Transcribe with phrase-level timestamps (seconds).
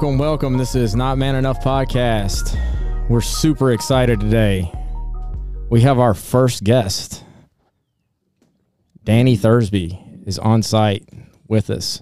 [0.00, 0.56] Welcome, welcome.
[0.56, 2.58] This is Not Man Enough podcast.
[3.10, 4.72] We're super excited today.
[5.68, 7.22] We have our first guest.
[9.04, 11.06] Danny Thursby is on site
[11.48, 12.00] with us.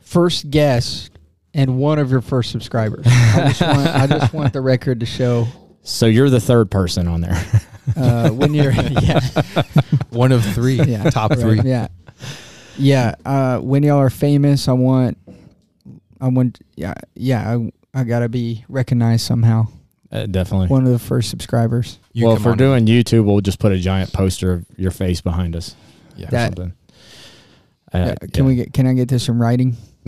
[0.00, 1.10] First guest
[1.52, 3.04] and one of your first subscribers.
[3.06, 5.46] I just want, I just want the record to show
[5.82, 7.44] So you're the third person on there.
[7.94, 8.72] uh, when you're
[9.02, 9.20] yeah
[10.08, 10.80] One of three.
[10.82, 11.60] yeah Top right, three.
[11.60, 11.88] yeah
[12.78, 15.18] yeah uh, when y'all are famous I want
[16.20, 17.56] I want yeah yeah
[17.94, 19.66] I, I gotta be recognized somehow
[20.12, 20.68] Uh, definitely.
[20.68, 23.58] one of the first subscribers You well, come if we're on doing YouTube, we'll just
[23.58, 25.74] put a giant poster of your face behind us.
[26.16, 26.26] Yeah.
[26.26, 26.72] or That- something.
[27.94, 29.76] Yeah, Uh, can we get can I get this in writing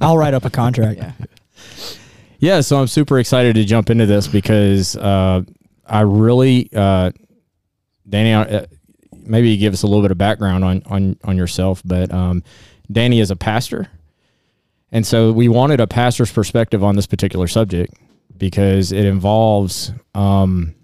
[0.00, 0.98] I'll write up a contract.
[0.98, 1.12] yeah
[2.38, 5.42] Yeah, so I'm super excited to jump into this because uh,
[5.86, 7.10] I really, uh,
[8.08, 8.66] Danny, uh,
[9.24, 12.42] maybe you give us a little bit of background on on on yourself, but um,
[12.92, 13.88] Danny is a pastor,
[14.92, 17.94] and so we wanted a pastor's perspective on this particular subject
[18.36, 20.74] because it involves um,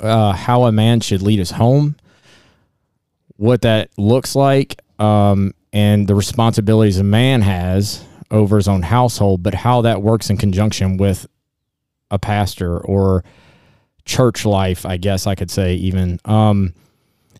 [0.00, 1.96] uh, how a man should lead his home,
[3.36, 9.42] what that looks like, um, and the responsibilities a man has over his own household,
[9.42, 11.26] but how that works in conjunction with
[12.10, 13.24] a pastor or
[14.04, 16.20] church life, I guess I could say even.
[16.24, 16.74] Um,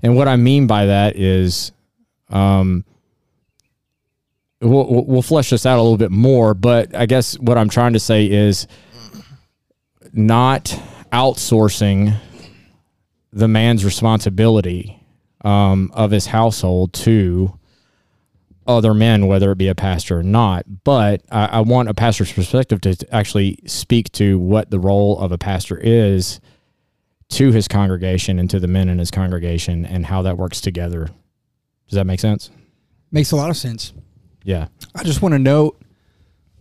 [0.03, 1.73] and what I mean by that is,
[2.31, 2.85] um,
[4.65, 7.93] we'll, we'll flesh this out a little bit more, but I guess what I'm trying
[7.93, 8.67] to say is
[10.13, 10.67] not
[11.13, 12.17] outsourcing
[13.33, 15.01] the man's responsibility
[15.45, 17.59] um, of his household to
[18.67, 20.85] other men, whether it be a pastor or not.
[20.85, 25.33] But I, I want a pastor's perspective to actually speak to what the role of
[25.33, 26.41] a pastor is
[27.31, 31.09] to his congregation and to the men in his congregation and how that works together.
[31.89, 32.51] Does that make sense?
[33.15, 33.93] makes a lot of sense
[34.45, 34.69] Yeah.
[34.95, 35.81] I just want to note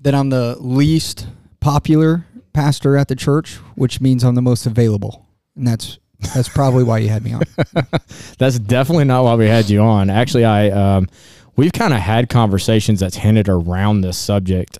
[0.02, 1.28] that I'm the least
[1.60, 6.00] popular pastor at the church, which means I'm the most available, and that's
[6.34, 7.44] that's probably why you had me on.
[8.38, 10.10] That's definitely not why we had you on.
[10.10, 11.10] Actually, I um,
[11.58, 14.80] we've kind of had conversations that's hinted around this subject.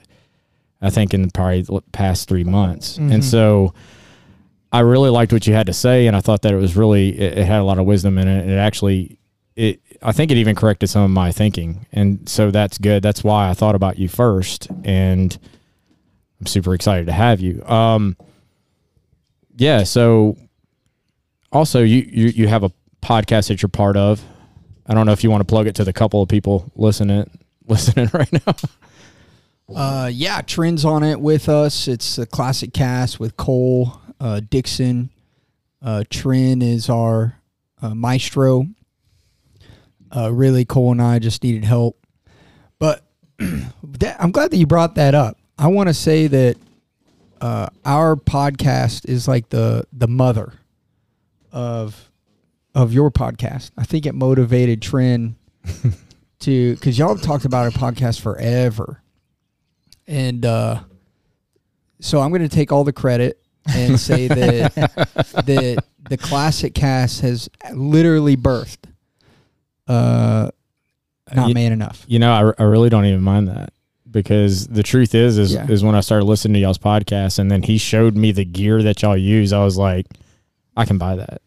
[0.82, 3.74] I think in probably the past three months, and so
[4.72, 7.10] I really liked what you had to say, and I thought that it was really
[7.10, 8.42] it, it had a lot of wisdom in it.
[8.42, 9.20] And it actually,
[9.56, 13.02] it I think it even corrected some of my thinking, and so that's good.
[13.02, 15.38] That's why I thought about you first, and
[16.40, 17.64] I'm super excited to have you.
[17.66, 18.18] Um,
[19.56, 19.84] yeah.
[19.84, 20.38] So
[21.52, 22.72] also, you you you have a
[23.02, 24.24] podcast that you're part of.
[24.86, 27.30] I don't know if you want to plug it to the couple of people listening
[27.68, 28.56] listening right now.
[29.74, 31.88] Uh, yeah, Trent's on it with us.
[31.88, 35.10] It's a classic cast with Cole uh, Dixon.
[35.82, 37.40] Uh, is our
[37.82, 38.68] uh, maestro.
[40.16, 41.98] Uh, really, Cole and I just needed help,
[42.78, 43.04] but
[43.40, 45.38] that, I'm glad that you brought that up.
[45.58, 46.58] I want to say that
[47.42, 50.54] uh, our podcast is like the the mother
[51.52, 52.12] of
[52.76, 53.72] of your podcast.
[53.78, 55.36] I think it motivated Trent
[56.40, 59.02] to because y'all have talked about our podcast forever,
[60.08, 60.84] and uh,
[62.00, 64.76] so I'm going to take all the credit and say that
[65.46, 68.86] that the classic cast has literally birthed
[69.88, 70.50] uh,
[71.34, 72.04] not You- man enough.
[72.08, 73.74] You know, I, I really don't even mind that
[74.10, 75.68] because the truth is, is, Yeah.
[75.70, 78.84] is when I started listening to y'all's podcast and then he showed me the gear
[78.84, 80.06] that y'all use, I was like,
[80.78, 81.42] I can buy that.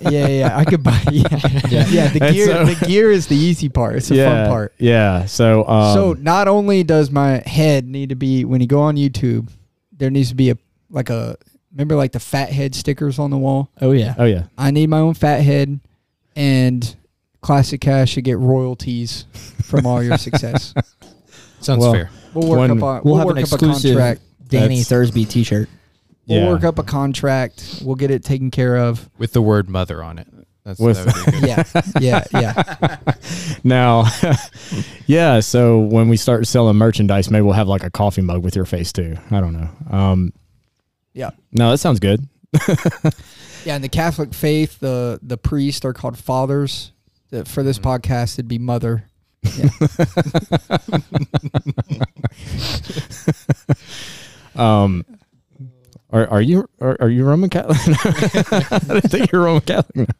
[0.00, 1.00] yeah, yeah, I could buy.
[1.10, 2.08] Yeah, yeah.
[2.08, 3.96] the And gear, so- the gear is the easy part.
[3.96, 4.74] It's the yeah, fun part.
[4.78, 5.24] Yeah.
[5.26, 8.96] So, um, so not only does my head need to be when you go on
[8.96, 9.48] YouTube,
[9.92, 10.58] there needs to be a
[10.90, 11.36] like a
[11.72, 13.70] remember like the fat head stickers on the wall.
[13.80, 14.14] Oh yeah.
[14.18, 15.80] oh yeah, I need my own fat head,
[16.36, 16.96] and
[17.40, 19.24] Classic Cast should get royalties
[19.62, 20.74] from all your success.
[21.60, 22.10] Sounds Well, fair.
[22.34, 24.20] We'll work One- up a We'll, we'll, have work an up a exclusive contract.
[24.48, 25.68] Danny That's- Thursby T-shirt.
[26.26, 26.48] We'll Yeah.
[26.48, 27.82] work up a contract.
[27.84, 29.08] We'll get it taken care of.
[29.18, 30.28] With the word mother on it.
[30.64, 31.42] That's With- that would be good.
[32.00, 32.96] Yeah, yeah, yeah.
[33.64, 34.04] now,
[35.06, 35.40] yeah.
[35.40, 38.66] So when we start selling merchandise, maybe we'll have like a coffee mug with your
[38.66, 39.16] face too.
[39.30, 39.68] I don't know.
[39.90, 40.32] Um,
[41.14, 41.30] Yeah.
[41.52, 42.26] No, that sounds good.
[43.64, 46.92] Yeah, in the Catholic faith, the the priests are called fathers.
[47.30, 49.04] The- For this podcast, it'd be mother.
[54.56, 55.04] Um,
[56.10, 57.78] are are you are, are you Roman Catholic?
[58.72, 60.10] I didn't think you're Roman Catholic.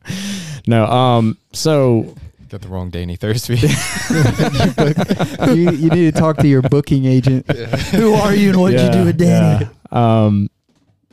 [0.66, 0.86] No.
[0.86, 1.36] Um.
[1.52, 2.14] So
[2.48, 3.58] Got the wrong Danny Thursby.
[5.56, 7.48] you, you need to talk to your booking agent.
[7.92, 9.68] Who are you and what did you do with Danny?
[9.92, 10.24] yeah.
[10.24, 10.48] Um.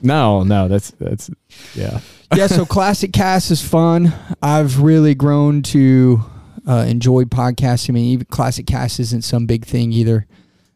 [0.02, 0.68] No, no.
[0.68, 1.30] That's that's
[1.76, 2.00] yeah.
[2.36, 4.14] Yeah, so Classic Cast is fun.
[4.42, 6.22] I've really grown to
[6.68, 7.90] uh, enjoy podcasting.
[7.90, 10.28] I mean, even Classic Cast isn't some big thing either.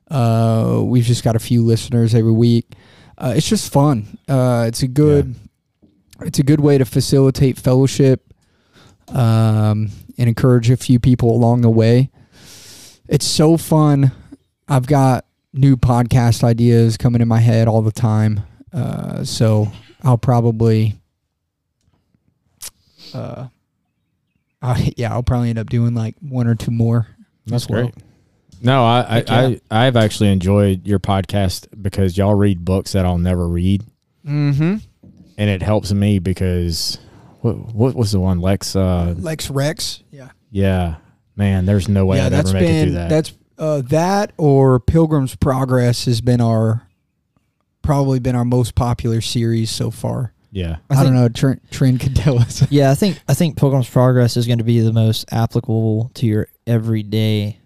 [0.09, 2.73] Uh, we've just got a few listeners every week.
[3.17, 4.17] Uh, it's just fun.
[4.27, 5.35] Uh, it's a good,
[6.21, 8.33] it's a good way to facilitate fellowship,
[9.09, 12.09] um, and encourage a few people along the way.
[13.07, 14.11] It's so fun.
[14.67, 18.41] I've got new podcast ideas coming in my head all the time.
[18.71, 19.69] Uh, so
[20.01, 20.95] I'll probably,
[23.13, 23.47] uh,
[24.61, 27.07] I, yeah, I'll probably end up doing like one or two more.
[27.45, 27.83] That's well.
[27.83, 27.95] great.
[28.61, 29.17] No, I, I,
[29.47, 29.57] yeah.
[29.71, 33.83] I I've actually enjoyed your podcast because y'all read books that I'll never read,
[34.27, 34.75] Mm-hmm.
[35.37, 36.99] and it helps me because
[37.39, 38.75] what what was the one Lex?
[38.75, 40.03] Uh, Lex Rex.
[40.11, 40.29] Yeah.
[40.51, 40.97] yeah,
[41.35, 43.09] man, there's no way yeah, I'd that's ever make it been through that.
[43.09, 46.87] that's uh, that or Pilgrim's Progress has been our
[47.81, 50.33] probably been our most popular series so far.
[50.51, 51.29] Yeah, I, I don't know.
[51.29, 52.65] Trent, Trent could tell us.
[52.71, 56.25] Yeah, I think I think Pilgrim's Progress is going to be the most applicable to
[56.25, 57.59] your everyday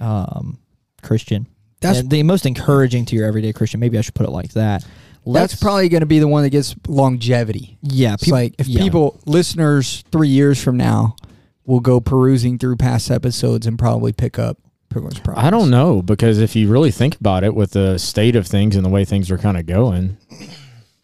[0.00, 0.58] um,
[1.02, 1.46] Christian.
[1.80, 3.80] That's and the most encouraging to your everyday Christian.
[3.80, 4.82] Maybe I should put it like that.
[4.82, 4.90] that's
[5.24, 7.78] Let's- probably going to be the one that gets longevity.
[7.82, 8.14] yeah.
[8.14, 8.82] It's peop- like if yeah.
[8.82, 11.16] people listeners three years from now
[11.64, 14.58] will go perusing through past episodes and probably pick up
[14.90, 15.44] Pilgrim's Progress.
[15.46, 18.74] I don't know because if you really think about it, with the state of things
[18.76, 20.16] and the way things are kind of going,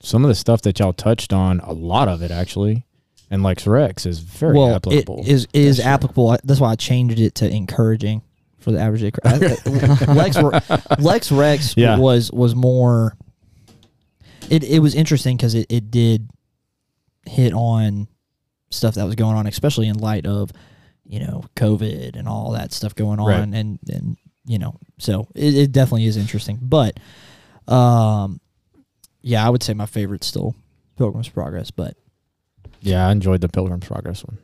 [0.06, 2.86] some of the stuff that y'all touched on, a lot of it actually,
[3.30, 5.20] and Lex Rex is very well, applicable.
[5.20, 6.36] it is is That's applicable.
[6.44, 8.22] That's why I changed it to encouraging
[8.58, 9.10] for the average day.
[10.06, 10.36] Lex
[11.00, 11.98] Lex Rex Yeah.
[11.98, 13.16] was was more.
[14.48, 16.30] It it was interesting because it, it did
[17.26, 18.06] hit on
[18.70, 20.52] stuff that was going on, especially in light of
[21.04, 23.40] you know COVID and all that stuff going on, Right.
[23.58, 24.16] and and
[24.46, 26.58] you know, so it, it definitely is interesting.
[26.62, 27.00] But,
[27.66, 28.40] um,
[29.26, 30.54] yeah, I would say my favorite's still
[30.96, 31.96] Pilgrim's Progress, but
[32.80, 34.38] yeah, I enjoyed the Pilgrim's Progress one.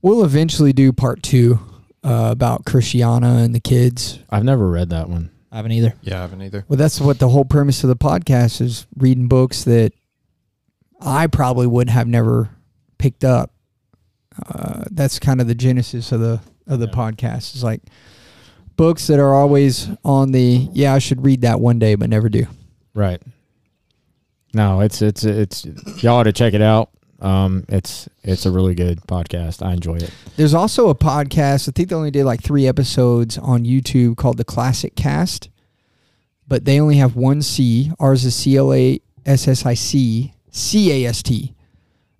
[0.00, 1.58] We'll eventually do part two
[2.04, 4.20] uh, about Christiana and the kids.
[4.30, 5.30] I've never read that one.
[5.50, 5.94] I haven't either.
[6.02, 6.64] Yeah, I haven't either.
[6.68, 9.92] Well, that's what the whole premise of the podcast is: reading books that
[11.00, 12.50] I probably would have never
[12.98, 13.50] picked up.
[14.48, 16.92] Uh, that's kind of the genesis of the of the Yeah.
[16.94, 17.54] podcast.
[17.56, 17.82] Is like
[18.76, 22.28] books that are always on the yeah, I should read that one day, but never
[22.28, 22.46] do.
[22.94, 23.20] Right.
[24.54, 25.64] No, it's it's it's
[26.02, 26.90] y'all ought to check it out.
[27.20, 29.64] Um, it's it's a really good podcast.
[29.64, 30.10] I enjoy it.
[30.36, 31.68] There's also a podcast.
[31.68, 35.48] I think they only did like three episodes on YouTube called the Classic Cast,
[36.48, 37.92] but they only have one C.
[38.00, 41.54] Ours is C L A S S I C C A S T.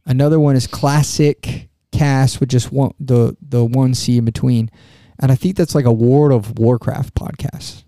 [0.07, 4.71] Another one is Classic Cast with just one the the one C in between,
[5.19, 7.82] and I think that's like a World of Warcraft podcast.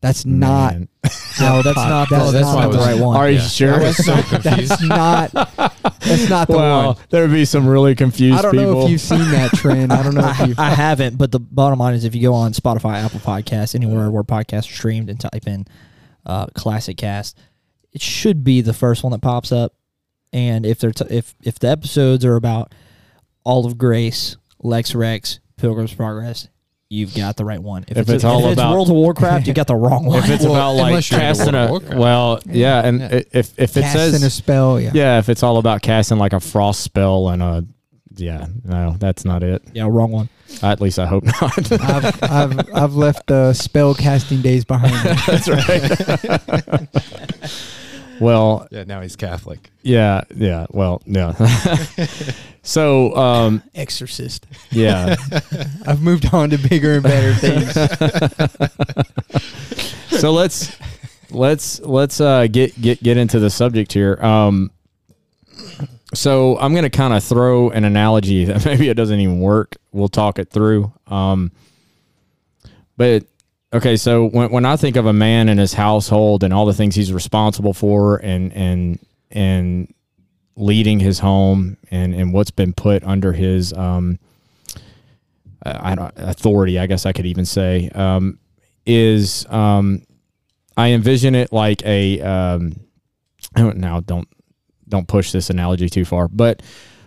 [0.00, 0.72] That's not.
[0.74, 0.88] Man.
[1.38, 2.08] No, that's not.
[2.08, 3.14] That's the, that's not not the the- right one.
[3.14, 3.46] Are you Yeah.
[3.46, 3.74] sure?
[3.74, 5.32] I was so That's not.
[5.32, 6.96] That's not the well, one.
[7.10, 8.38] there'd be some really confused people.
[8.38, 8.72] I don't people.
[8.80, 9.92] know if you've seen that trend.
[9.92, 10.58] I don't know if I, you've.
[10.58, 14.10] I haven't, but the bottom line is if you go on Spotify, Apple Podcasts, anywhere
[14.10, 15.66] where podcasts are streamed and type in
[16.24, 17.38] uh, Classic Cast,
[17.92, 19.74] it should be the first one that pops up.
[20.32, 22.74] And if they're t- if if the episodes are about
[23.44, 26.48] all of Grace, Lex Rex, Pilgrim's Progress,
[26.88, 27.84] you've got the right one.
[27.88, 30.18] If it's all if about- World of Warcraft, you got the wrong one.
[30.24, 33.20] if it's Well, about like unless you're into casting World a well, yeah, and Yeah.
[33.32, 34.90] if if it casting says a spell, yeah.
[34.94, 37.64] yeah, if it's all about casting like a frost spell and a
[38.18, 39.62] yeah, no, that's not it.
[39.74, 40.28] yeah, wrong one.
[40.62, 41.72] At least I hope not.
[41.72, 45.12] I've, I've I've left the spell casting days behind me.
[45.26, 46.88] that's right.
[48.20, 49.70] Well, Yeah, now he's Catholic.
[49.82, 50.66] yeah, yeah.
[50.70, 51.32] Well, yeah.
[52.62, 54.46] so, um, Exorcist.
[54.70, 55.16] yeah.
[55.86, 57.72] I've moved on to bigger and better things.
[60.20, 60.76] so let's
[61.30, 64.70] let's let's uh get get get into the subject here um
[66.14, 70.08] so i'm gonna kind of throw an analogy that maybe it doesn't even work we'll
[70.08, 71.50] talk it through um
[72.96, 73.24] but
[73.76, 76.74] okay so when, when i think of a man and his household and all the
[76.74, 78.98] things he's responsible for and and
[79.30, 79.92] and
[80.56, 84.18] leading his home and and what's been put under his um
[85.64, 88.38] I authority I guess I could even say um
[88.86, 90.02] is um
[90.76, 92.76] I envision it like a um
[93.56, 94.28] now don't
[94.88, 96.62] don't push this analogy too far but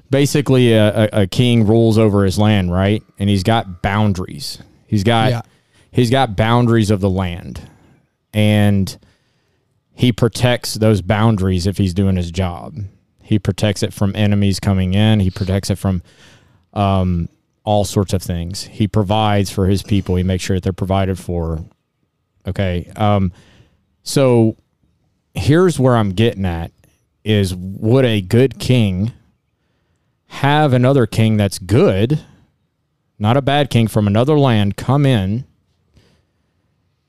[0.09, 5.03] basically a, a, a king rules over his land right and he's got boundaries he's
[5.03, 5.41] got Yeah.
[5.91, 7.61] He's got boundaries of the land
[8.33, 8.97] and
[9.93, 12.77] he protects those boundaries if he's doing his job.
[13.21, 15.19] He protects it from enemies coming in.
[15.19, 16.01] He protects it from
[16.73, 17.29] um
[17.63, 18.63] all sorts of things.
[18.63, 20.15] He provides for his people.
[20.15, 21.63] He makes sure that they're provided for.
[22.47, 23.31] Okay um
[24.03, 24.55] so
[25.33, 26.71] here's where i'm getting at
[27.23, 29.13] is would a good king
[30.27, 32.19] have another king that's good
[33.17, 35.45] not a bad king from another land come in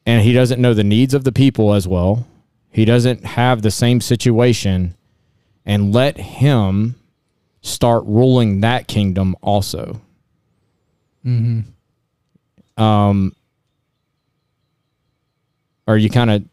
[0.07, 2.27] and he doesn't know the needs of the people as well.
[2.71, 4.95] He doesn't have the same situation,
[5.67, 6.97] and let him
[7.63, 10.01] start ruling that kingdom also.
[11.25, 12.83] Mm-hmm.
[12.83, 13.35] Um,
[15.87, 16.45] or you kind of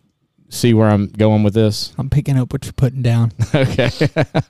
[0.50, 1.94] see where I'm going with this?
[1.98, 3.32] I'm picking up what you're putting down.
[3.56, 3.90] okay.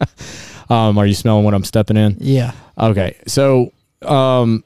[0.70, 2.18] um, are you smelling what I'm stepping in?
[2.20, 2.54] Yeah.
[2.78, 4.64] Okay, so um,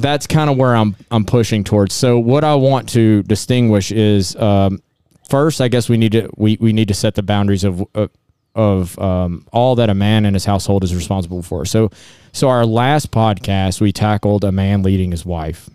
[0.00, 1.94] that's kind of where I'm I'm pushing towards.
[1.94, 4.80] So what I want to distinguish is um,
[5.28, 8.10] first, I guess we need to we, we need to set the boundaries of of,
[8.54, 11.64] of um, all that a man and his household is responsible for.
[11.64, 11.90] So
[12.32, 15.68] so our last podcast we tackled a man leading his wife,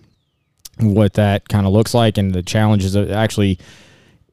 [0.79, 3.59] what that kind of looks like, and the challenges of actually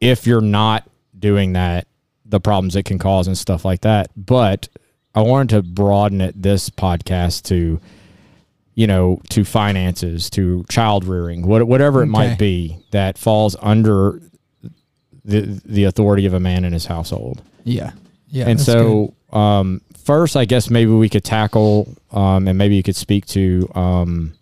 [0.01, 1.87] if you're not doing that,
[2.25, 4.11] the problems it can cause and stuff like that.
[4.17, 4.69] But
[5.15, 7.81] I wanted to broaden it this podcast to,
[8.79, 12.11] you know, to finances, to child rearing, what, whatever it Okay.
[12.21, 14.21] might be that falls under
[15.25, 17.43] the the authority of a man in his household.
[17.65, 17.91] Yeah.
[18.31, 18.49] Yeah.
[18.49, 22.95] and so, um, first, I guess maybe we could tackle, um, and maybe you could
[22.97, 24.35] speak to, um,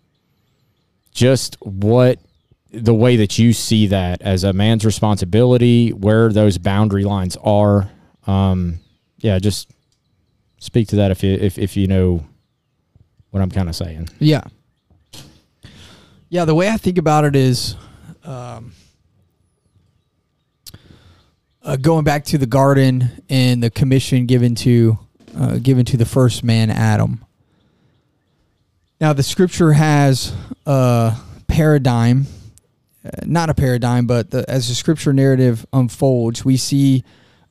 [1.11, 2.19] just what
[2.71, 7.89] the way that you see that as a man's responsibility, where those boundary lines are.
[8.27, 8.79] Um,
[9.19, 9.67] yeah, just
[10.59, 12.23] speak to that if you if if you know
[13.31, 14.09] what I'm kind of saying.
[14.19, 14.43] Yeah.
[16.29, 16.45] Yeah.
[16.45, 17.75] The way I think about it is,
[18.23, 18.73] um,
[21.67, 24.97] uh, going back to the garden and the commission given to
[25.37, 27.23] uh, given to the first man Adam.
[29.01, 30.33] Now the scripture has
[30.65, 31.15] a
[31.47, 32.25] paradigm,
[33.05, 37.03] uh, not a paradigm, but the, as the scripture narrative unfolds, we see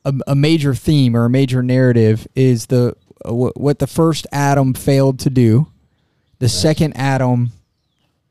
[0.05, 2.97] a, a major theme or a major narrative is the
[3.35, 5.67] what, what the first Adam failed to do,
[6.39, 7.53] the second Adam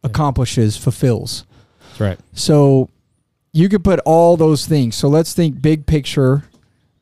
[0.04, 1.46] accomplishes, fulfills.
[1.90, 2.20] That's right.
[2.34, 2.90] So
[3.52, 4.96] you could put all those things.
[4.96, 6.44] So let's think big picture.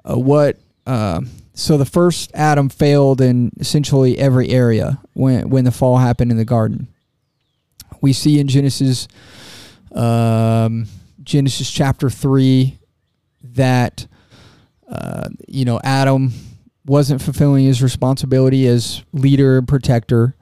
[0.04, 0.58] Uh, what?
[0.86, 1.22] Uh,
[1.54, 6.38] so the first Adam failed in essentially every area when when the fall happened in
[6.38, 6.88] the garden.
[8.02, 9.08] We see in Genesis,
[9.94, 10.88] um,
[11.24, 12.80] Genesis chapter three,
[13.44, 14.08] that
[14.88, 16.34] uh, you know Adam
[16.86, 20.36] wasn't fulfilling his responsibility as leader and protector.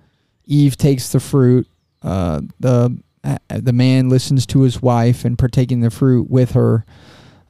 [0.45, 1.67] Eve takes the fruit.
[2.01, 6.83] Uh, the uh, the man listens to his wife and partaking the fruit with her.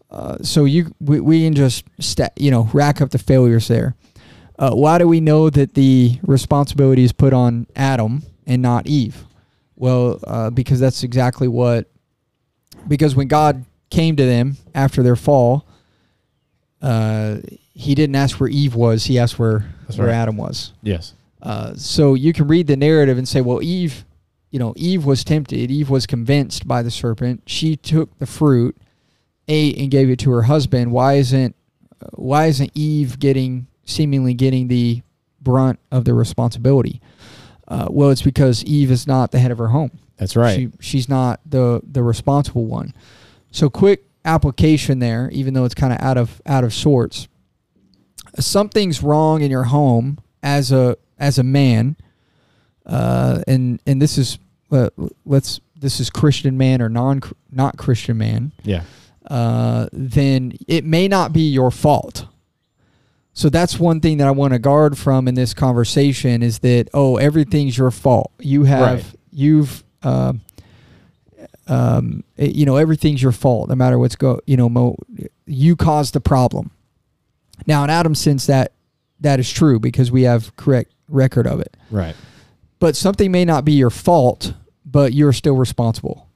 [0.09, 3.95] Uh, so you we, we can just sta you know rack up the failures there.
[4.59, 9.25] Uh, why do we know that the responsibility is put on Adam and not Eve?
[9.75, 11.87] Well, uh, because that's exactly what.
[12.87, 15.65] Because when God came to them after their fall,
[16.81, 17.37] uh,
[17.81, 20.13] He didn't ask where Eve was; He asked where That's where right.
[20.13, 20.73] Adam was.
[20.83, 21.13] Yes.
[21.41, 24.05] Uh, so you can read the narrative and say, well, Eve,
[24.51, 25.71] you know, Eve was tempted.
[25.71, 27.41] Eve was convinced by the serpent.
[27.47, 28.77] She took the fruit,
[29.47, 30.91] ate, and gave it to her husband.
[30.91, 31.55] Why isn't
[32.01, 35.01] uh, why isn't Eve getting seemingly getting the
[35.41, 37.01] brunt of the responsibility?
[37.67, 39.91] Uh, well, it's because Eve is not the head of her home.
[40.17, 40.55] That's right.
[40.55, 42.93] She, she's not the the responsible one.
[43.49, 47.27] So quick application there, even though it's kind of out of out of sorts.
[48.39, 51.95] Something's wrong in your home as a as a man,
[52.85, 54.39] uh, and and this is
[54.71, 54.89] uh,
[55.25, 57.21] let's this is Christian man or non
[57.51, 58.51] not Christian man.
[58.63, 58.83] yeah.
[59.29, 62.25] Uh, then it may not be your fault.
[63.33, 66.89] So that's one thing that I want to guard from in this conversation is that
[66.93, 68.31] oh everything's your fault.
[68.39, 69.05] You have Right.
[69.31, 70.41] you've um,
[71.67, 74.97] um, it- you know everything's your fault no matter what's go you know mo,
[75.45, 76.71] you caused the problem.
[77.67, 78.73] Now in Adam's sense that
[79.19, 81.75] that is true because we have correct record of it.
[81.89, 82.15] Right.
[82.79, 84.53] But something may not be your fault,
[84.85, 86.27] but you're still responsible.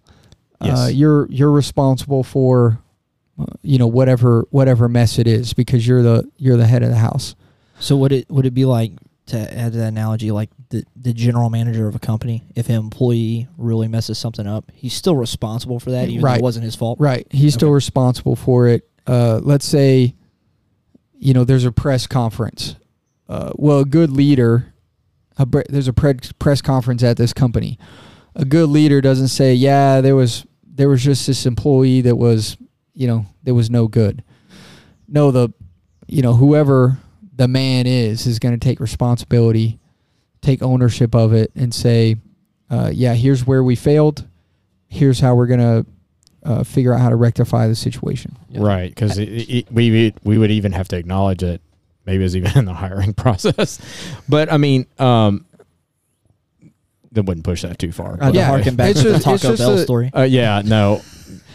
[0.61, 0.77] Yes.
[0.79, 2.79] Uh, you're you're responsible for
[3.39, 6.89] uh, you know whatever whatever mess it is because you're the you're the head of
[6.89, 7.35] the house.
[7.79, 8.91] So would it would it be like
[9.27, 12.75] to add to that analogy, like the the general manager of a company, if an
[12.75, 16.39] employee really messes something up, he's still responsible for that, even though Right.
[16.39, 16.99] it wasn't his fault.
[16.99, 17.25] Right.
[17.31, 18.87] He's still responsible for it.
[19.07, 20.13] Uh, let's say,
[21.19, 22.75] you know, there's a press conference.
[23.27, 24.73] Uh, well, a good leader,
[25.37, 27.77] a, there's a pre- press conference at this company.
[28.35, 32.57] A good leader doesn't say, "Yeah, there was there was just this employee that was,
[32.93, 34.23] you know, there was no good."
[35.07, 35.49] No, the,
[36.07, 36.99] you know, whoever
[37.33, 39.79] the man is is going to take responsibility,
[40.41, 42.17] take ownership of it, and say,
[42.69, 44.27] uh, "Yeah, here's where we failed.
[44.87, 45.85] Here's how we're going to."
[46.45, 48.37] Uh, figure out how to rectify the situation.
[48.49, 48.61] Yeah.
[48.61, 51.59] Right, because we would- we would even have to acknowledge that
[52.05, 53.79] maybe it's even in the hiring process.
[54.29, 55.45] But I mean, um,
[57.11, 58.17] that wouldn't push that too far.
[58.21, 60.11] I'd Yeah, harken back it's to the just- it's Taco Bell a- story.
[60.15, 61.01] Uh, yeah, no,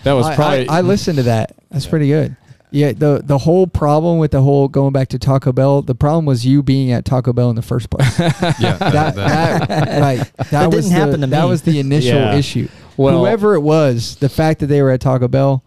[0.05, 1.55] that was probably I, I listened to that.
[1.71, 2.37] That's pretty good.
[2.73, 6.25] Yeah, the the whole problem with the whole going back to Taco Bell, the problem
[6.25, 8.17] was you being at Taco Bell in the first place.
[8.19, 8.33] Yeah,
[8.77, 11.49] that, that- that, like that, That was didn't the, happen to that me.
[11.51, 12.37] was the initial Yeah.
[12.37, 12.69] issue.
[13.05, 15.65] Well, Whoever it was, the fact that they were at Taco Bell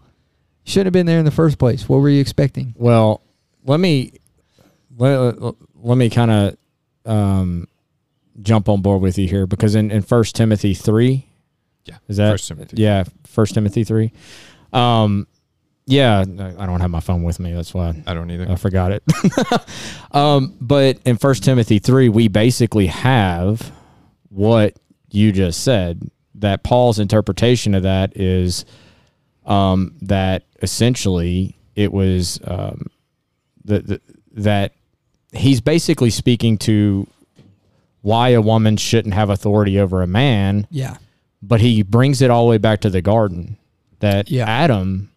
[0.64, 1.88] shouldn't have been there in the first place.
[1.88, 2.74] What were you expecting?
[2.76, 3.20] Well,
[3.64, 4.12] let me
[4.96, 5.36] let,
[5.74, 6.56] let me kind of
[7.04, 7.68] um,
[8.40, 11.26] jump on board with you here because in in First Timothy three,
[11.84, 12.76] Yeah, is that First Timothy.
[12.82, 14.12] yeah First Timothy three,
[14.72, 15.26] um,
[15.86, 16.24] yeah I
[16.66, 18.50] don't have my phone with me that's why I don't either.
[18.50, 19.02] I forgot it.
[20.12, 23.72] um, but in First Timothy three, we basically have
[24.30, 24.76] what
[25.10, 26.10] you just said.
[26.36, 28.64] That Paul's interpretation of that is
[29.46, 32.86] um, that essentially it was um,
[33.64, 34.00] the, the,
[34.32, 34.72] that
[35.32, 37.06] he's basically speaking to
[38.02, 40.96] why a woman shouldn't have authority over a man, Yeah,
[41.42, 43.56] but he brings it all the way back to the garden.
[44.00, 44.44] That Yeah.
[44.48, 45.10] Adam,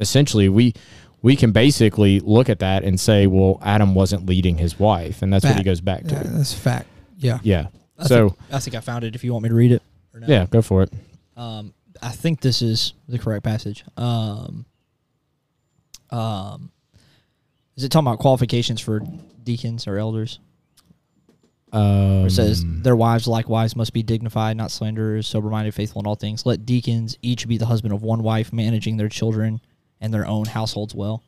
[0.00, 0.74] essentially, we
[1.22, 5.32] we can basically look at that and say, well, Adam wasn't leading his wife, and
[5.32, 6.28] that's what he goes back yeah to.
[6.28, 6.86] that's a fact.
[7.16, 7.68] Yeah, Yeah.
[7.98, 9.14] I So think, I think I found it.
[9.14, 9.82] If you want me to read it,
[10.14, 10.28] or not.
[10.28, 10.92] yeah, go for it.
[11.36, 13.84] Um, I think this is the correct passage.
[13.96, 14.64] Um,
[16.10, 16.70] um,
[17.76, 19.00] is it talking about qualifications for
[19.42, 20.38] deacons or elders?
[21.72, 26.14] Um, it says their wives likewise must be dignified, not slanderers, sober-minded, faithful in all
[26.14, 26.46] things.
[26.46, 29.60] Let deacons each be the husband of one wife, managing their children
[30.00, 31.24] and their own households well.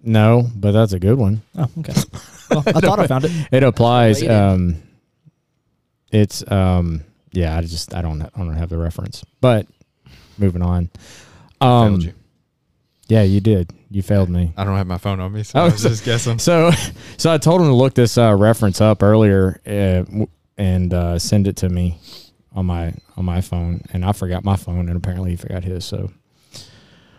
[0.00, 1.42] no, but that's a good one.
[1.56, 1.94] Oh, okay.
[2.50, 3.32] well, I thought I found it.
[3.50, 4.22] It applies.
[4.26, 4.80] Um,
[6.12, 7.02] it's um,
[7.32, 7.56] yeah.
[7.56, 9.66] I just I don't I don't have the reference, but
[10.38, 10.90] moving on.
[11.60, 12.12] Um, you.
[13.08, 13.70] yeah, you did.
[13.90, 14.52] You failed me.
[14.56, 16.38] I don't have my phone on me, so Oh, I was just guessing.
[16.38, 16.70] So,
[17.16, 21.48] so I told him to look this uh, reference up earlier uh, and uh, send
[21.48, 21.98] it to me
[22.54, 25.84] on my on my phone, and I forgot my phone, and apparently he forgot his.
[25.84, 26.10] So,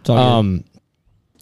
[0.04, 0.17] good.
[0.17, 0.63] um,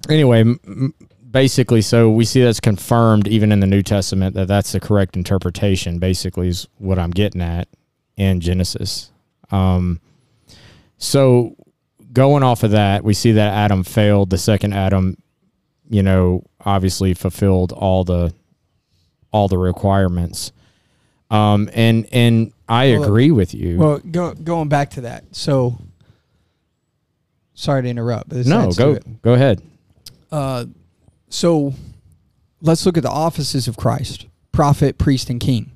[0.10, 0.94] anyway, m-
[1.30, 5.16] basically, so we see that's confirmed even in the New Testament that that's the correct
[5.16, 6.00] interpretation.
[6.00, 7.68] Basically, is what I'm getting at
[8.20, 9.12] in Genesis.
[9.50, 10.00] Um,
[10.98, 11.56] so
[12.14, 14.30] going off of that, we see that Adam failed.
[14.30, 15.18] The second Adam,
[15.90, 18.34] you know, obviously fulfilled all the
[19.32, 20.52] all the requirements.
[21.32, 23.78] Um, and and I Well, agree with you.
[23.78, 25.24] Well, go, going back to that.
[25.32, 25.78] So,
[27.54, 28.30] sorry to interrupt.
[28.30, 29.62] But no, go go ahead.
[30.32, 30.66] Uh,
[31.30, 31.74] so,
[32.62, 35.72] let's look at the offices of Christ: prophet, priest, and king.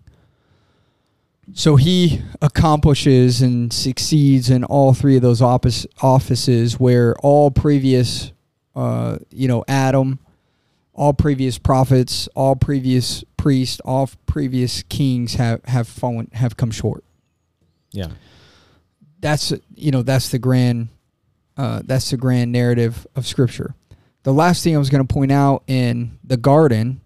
[1.52, 8.32] So he accomplishes and succeeds in all three of those office, offices, where all previous,
[8.76, 10.20] uh, you know, Adam,
[10.94, 17.04] all previous prophets, all previous priests, all previous kings have have fallen, have come short.
[17.92, 18.08] Yeah.
[19.20, 20.88] that's you know that's the grand
[21.58, 23.76] uh, that's the grand narrative of scripture
[24.24, 27.02] the last thing i was going to point out in the garden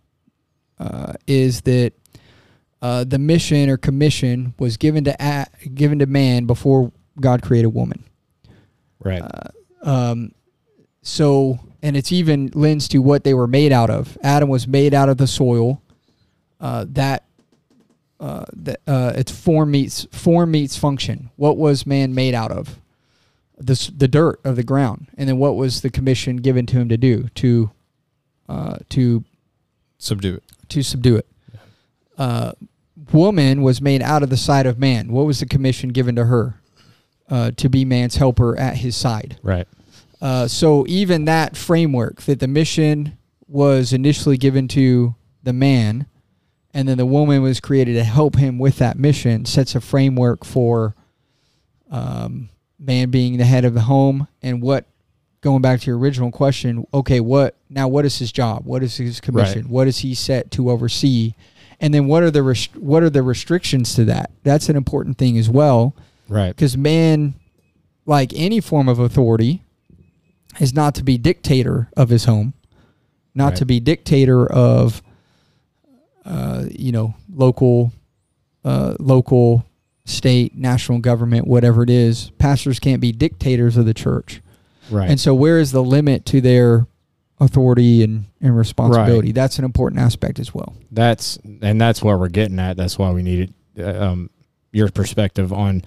[0.80, 1.92] uh, is that
[2.82, 7.68] uh, the mission or commission was given to a- given to man before god created
[7.68, 8.04] woman.
[9.00, 9.24] Right.
[9.84, 10.32] um,
[11.02, 14.18] so and it's even lends to what they were made out of.
[14.24, 15.82] Adam was made out of the soil
[16.60, 17.24] uh, that
[18.20, 21.30] uh, that uh, it's form meets form meets function.
[21.36, 22.80] What was man made out of?
[23.60, 25.08] This the dirt of the ground.
[25.18, 27.30] And then what was the commission given to him to do?
[27.36, 27.72] To
[28.50, 29.24] uh, to
[30.00, 30.44] Subdue it.
[30.70, 31.28] to subdue it
[32.18, 32.52] uh,
[33.12, 36.26] woman was made out of the side of man what was the commission given to
[36.26, 36.60] her
[37.30, 39.68] uh, to be man's helper at his side right.
[40.22, 46.06] uh, so even that framework that the mission was initially given to the man,
[46.74, 50.44] and then the woman was created to help him with that mission, sets a framework
[50.44, 50.96] for
[51.90, 54.86] um, man being the head of the home and what.
[55.42, 57.88] Going back to your original question, okay, what now?
[57.88, 58.66] What is his job?
[58.66, 59.62] What is his commission?
[59.62, 59.70] Right.
[59.70, 61.36] What is he set to oversee?
[61.80, 64.32] And then what are the rest- what are the restrictions to that?
[64.44, 65.94] That's an important thing as well
[66.28, 66.50] Right.
[66.50, 67.36] because man,
[68.06, 69.62] like any form of authority,
[70.60, 72.54] is not to be dictator of his home,
[73.36, 73.56] not Right.
[73.58, 75.04] to be dictator of,
[76.26, 77.92] uh, you know, local,
[78.66, 79.64] uh, local,
[80.06, 82.32] state, national government, whatever it is.
[82.38, 84.42] Pastors can't be dictators of the church,
[84.90, 85.10] Right.
[85.10, 86.88] and so where is the limit to their
[87.40, 89.32] authority and, and responsibility?
[89.32, 90.76] That's an important aspect as well.
[90.92, 92.78] that's and that's where we're getting at.
[92.78, 94.30] That's why we needed uh, um,
[94.72, 95.84] your perspective on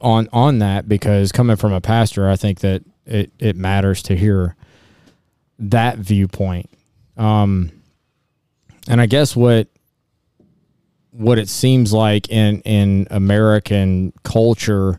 [0.00, 4.16] on on that because coming from a pastor, I think that it it matters to
[4.16, 4.56] hear
[5.58, 6.68] that viewpoint.
[7.16, 7.70] Um,
[8.88, 9.68] and I guess what
[11.10, 14.98] what it seems like in in American culture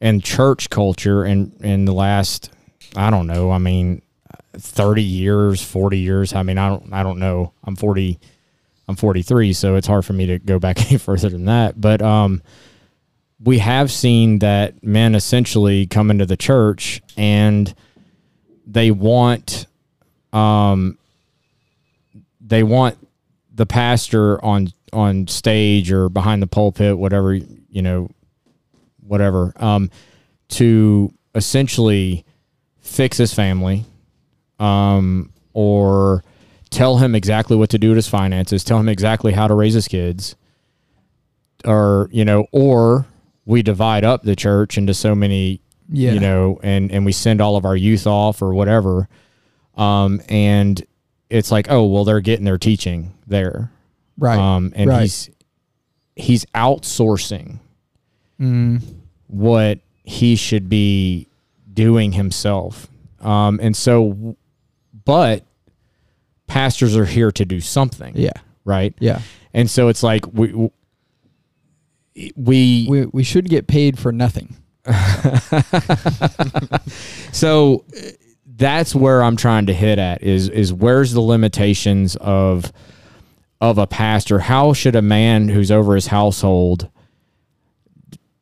[0.00, 2.50] and church culture in in the last
[2.96, 3.50] I don't know.
[3.50, 4.02] I mean,
[4.54, 6.34] thirty years, forty years.
[6.34, 6.92] I mean, I don't.
[6.92, 7.52] I don't know.
[7.64, 8.18] I'm forty.
[8.88, 11.80] I'm 43, so it's hard for me to go back any further than that.
[11.80, 12.42] But um,
[13.42, 17.72] we have seen that men essentially come into the church and
[18.66, 19.66] they want
[20.32, 20.96] um
[22.40, 22.96] they want
[23.52, 28.08] the pastor on on stage or behind the pulpit whatever you know
[29.06, 29.90] whatever um
[30.48, 32.24] to essentially
[32.80, 33.84] fix his family
[34.60, 36.22] um or
[36.70, 39.74] tell him exactly what to do with his finances tell him exactly how to raise
[39.74, 40.36] his kids
[41.64, 43.06] or you know or
[43.46, 46.12] we divide up the church into so many Yeah.
[46.12, 49.08] you know, and and we send all of our youth off or whatever,
[49.76, 50.80] um, and
[51.28, 53.72] it's like, oh well, they're getting their teaching there,
[54.16, 54.38] right.
[54.38, 55.02] um, and right.
[55.02, 55.30] he's
[56.14, 57.58] he's outsourcing
[58.40, 58.82] Mm,
[59.26, 61.26] what he should be
[61.72, 62.86] doing himself,
[63.20, 64.36] um, and so,
[65.04, 65.44] but
[66.46, 68.32] pastors are here to do something, yeah.
[68.64, 69.20] right, Yeah.
[69.54, 70.52] and so it's like we
[72.36, 74.56] we We we should get paid for nothing.
[77.32, 77.84] so
[78.56, 82.72] that's where I'm trying to hit at is is where's the limitations of
[83.60, 84.38] of a pastor?
[84.40, 86.88] How should a man who's over his household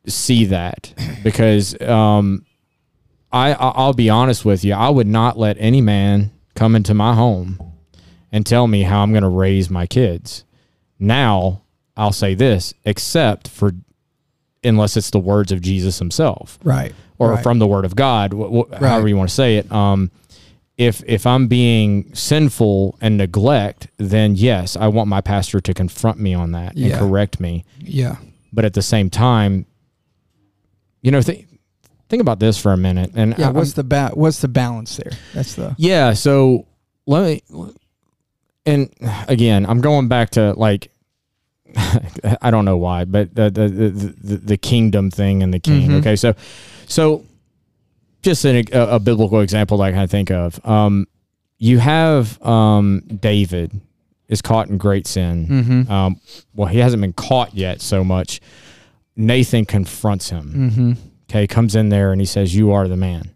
[0.07, 0.93] see that?
[1.23, 2.45] Because um,
[3.31, 7.13] I- I'll be honest with you, I would not let any man come into my
[7.15, 7.57] home
[8.33, 10.43] and tell me how I'm going to raise my kids.
[10.99, 11.61] Now
[11.95, 13.71] I'll say this, except for
[14.63, 16.93] unless it's the words of Jesus himself Right.
[17.17, 17.43] or right.
[17.43, 18.81] from the word of God, wh- wh- Right.
[18.81, 19.71] however you want to say it.
[19.71, 20.11] Um,
[20.77, 26.19] if if I'm being sinful and neglect, then yes, I want my pastor to confront
[26.19, 26.89] me on that Yeah.
[26.89, 27.63] and correct me.
[27.79, 28.17] Yeah.
[28.51, 29.65] But at the same time,
[31.01, 31.45] you know, th-
[32.09, 33.11] think about this for a minute.
[33.15, 33.49] And Yeah.
[33.49, 35.11] I- what's the ba- What's the balance there?
[35.33, 35.75] That's the.
[35.77, 36.65] yeah, so
[37.05, 37.73] let me
[38.65, 38.89] and
[39.27, 40.91] again, I'm going back to like
[42.41, 45.89] I don't know why, but the the the, the, kingdom thing and the king.
[45.89, 45.99] Mhm.
[45.99, 46.33] Okay, so
[46.87, 47.23] so
[48.23, 50.63] just an, a, a biblical example that I can think of.
[50.65, 51.07] Um,
[51.59, 53.79] you have um, David
[54.27, 55.47] is caught in great sin.
[55.47, 55.91] Mm-hmm.
[55.91, 56.19] Um,
[56.55, 58.41] well, he hasn't been caught yet so much.
[59.15, 60.53] Nathan confronts him.
[60.55, 61.08] Mm-hmm.
[61.29, 63.29] Okay, comes in there and he says, "You are the man."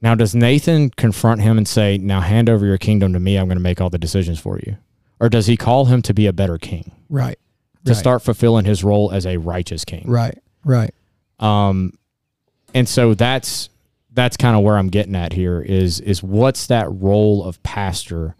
[0.00, 3.36] Now, does Nathan confront him and say, "Now hand over your kingdom to me.
[3.36, 4.76] I'm going to make all the decisions for you,"
[5.20, 7.38] or does he call him to be a better king, Right.
[7.84, 7.98] to Right.
[7.98, 10.04] start fulfilling his role as a righteous king?
[10.06, 10.38] Right.
[10.64, 10.94] Right.
[11.40, 11.92] Um,
[12.74, 13.68] and so that's
[14.14, 18.34] that's kind of where I'm getting at here is is what's that role of pastor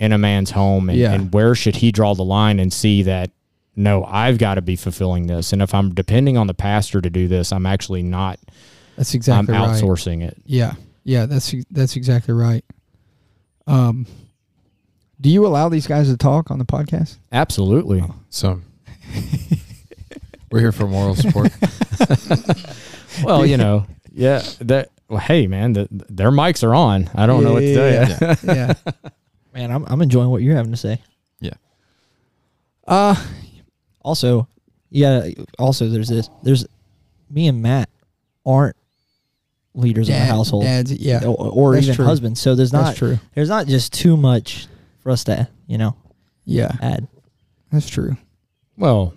[0.00, 1.12] in a man's home, and, Yeah.
[1.12, 3.30] and where should he draw the line and see that
[3.74, 7.10] no, I've got to be fulfilling this, and if I'm depending on the pastor to
[7.10, 8.38] do this, I'm actually not.
[8.96, 9.82] That's exactly I'm right.
[9.82, 10.36] outsourcing it.
[10.44, 10.74] Yeah.
[11.04, 11.26] Yeah.
[11.26, 12.64] That's that's exactly right.
[13.66, 14.06] Um,
[15.20, 17.18] do you allow these guys to talk on the podcast?
[17.30, 18.04] Absolutely.
[18.28, 18.60] So
[20.50, 21.52] we're here for moral support.
[23.22, 24.42] Well, you know, yeah.
[24.60, 24.90] That.
[25.08, 27.10] Well, hey, man, the, their mics are on.
[27.14, 28.16] I don't know what to tell you.
[28.20, 28.34] Yeah.
[28.42, 28.74] yeah.
[29.54, 30.98] Man, I'm I'm enjoying what you're having to say.
[31.40, 31.52] Yeah.
[32.86, 33.14] Uh,
[34.04, 34.48] Also,
[34.90, 35.28] yeah.
[35.58, 36.28] Also, there's this.
[36.42, 36.66] There's
[37.30, 37.88] me and Matt
[38.44, 38.76] aren't
[39.74, 40.92] leaders of the household, dads.
[40.92, 41.24] Yeah.
[41.24, 42.04] or, or even true.
[42.04, 42.40] husbands.
[42.40, 43.18] So there's That's not true.
[43.34, 44.66] there's not just too much
[45.00, 45.96] for us to you know
[46.44, 46.72] Yeah.
[46.82, 47.08] add.
[47.70, 48.16] That's true.
[48.76, 49.14] Well,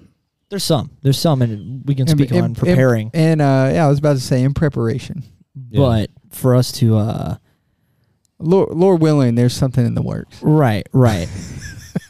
[0.50, 0.92] There's some.
[1.02, 3.12] There's some, and we can speak in- on in- preparing.
[3.14, 5.24] And uh, yeah, I was about to say in preparation.
[5.72, 5.80] Yeah.
[5.80, 7.36] But for us to uh,
[8.40, 10.42] Lord, Lord willing, there's something in the works.
[10.42, 11.28] right, right.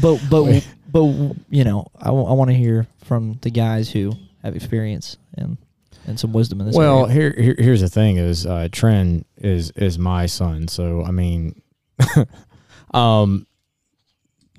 [0.00, 0.68] but but Wait.
[0.94, 1.02] But
[1.50, 4.12] you know, I, want to hear from the guys who
[4.44, 5.58] have experience and
[6.06, 6.76] and some wisdom in this.
[6.76, 7.12] well, area.
[7.12, 11.60] here, here here's the thing: is uh, Trent is is my son, so I mean,
[12.94, 13.46] um,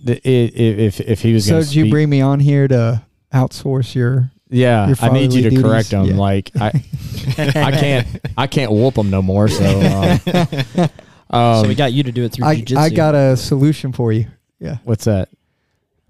[0.03, 2.67] the, i- i- if if he was So going did you bring me on here
[2.67, 3.01] to
[3.33, 4.29] outsource your?
[4.49, 6.05] yeah, your I need you to fatherly correct him.
[6.05, 6.15] Yeah.
[6.17, 6.67] Like I,
[7.37, 9.47] I can't I can't whoop him no more.
[9.47, 10.89] So, um,
[11.29, 12.77] um, so we got you to do it through I jujitsu.
[12.77, 14.27] I got a solution for you.
[14.59, 15.29] Yeah, what's that?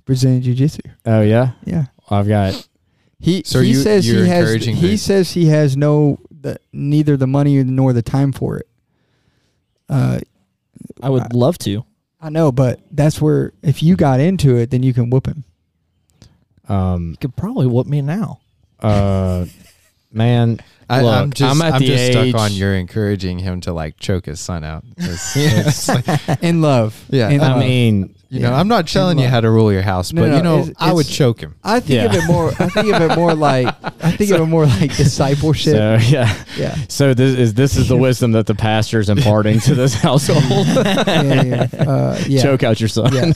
[0.06, 0.82] Brazilian Jiu Jitsu.
[1.06, 1.86] Oh yeah, Yeah.
[2.10, 2.68] I've got
[3.20, 6.20] He So he you- says you're he has encouraging he the- says he has no
[6.30, 8.68] the, neither the money nor the time for it.
[9.90, 10.20] Uh,
[11.02, 11.84] I would love to.
[12.22, 15.44] I know, but that's where if you got into it, then you can whoop him.
[16.68, 18.40] um You could probably whoop me now.
[18.80, 19.46] uh
[20.12, 20.60] man.
[20.88, 23.60] I, Look, I'm just I'm at I'm the just age- stuck on you're encouraging him
[23.62, 24.84] to like choke his son out.
[24.98, 26.94] It's- it's like- In love.
[27.10, 27.60] Yeah, In I love.
[27.60, 28.50] mean, You Yeah.
[28.50, 30.60] know, I'm not telling you how to rule your house, No, but no, you know,
[30.62, 31.56] it's- I would it's- choke him.
[31.64, 32.24] I think of Yeah.
[32.24, 32.50] it more.
[32.60, 33.68] I think of it more like.
[34.04, 35.74] I think of it more like discipleship.
[35.76, 36.36] So yeah.
[36.58, 36.76] yeah.
[36.90, 40.44] So this is this is the wisdom that the pastor's imparting to this household.
[40.46, 41.44] Yeah.
[41.44, 41.68] Yeah.
[41.78, 42.42] Uh, yeah.
[42.42, 43.14] Choke out your son.
[43.14, 43.32] Yeah.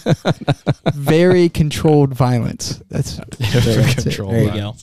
[0.96, 2.82] Very controlled violence.
[2.90, 3.98] That's, that's it.
[4.04, 4.32] control.
[4.32, 4.76] There you go.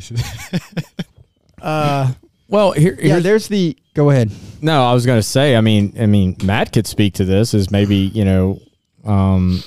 [1.60, 2.12] Uh,
[2.48, 3.02] Well, here, yeah.
[3.08, 3.76] here's- There's the.
[3.94, 4.30] Go ahead.
[4.62, 5.56] No, I was going to say.
[5.56, 8.60] I mean, I mean, Matt could speak to this as maybe you know,
[9.04, 9.62] um,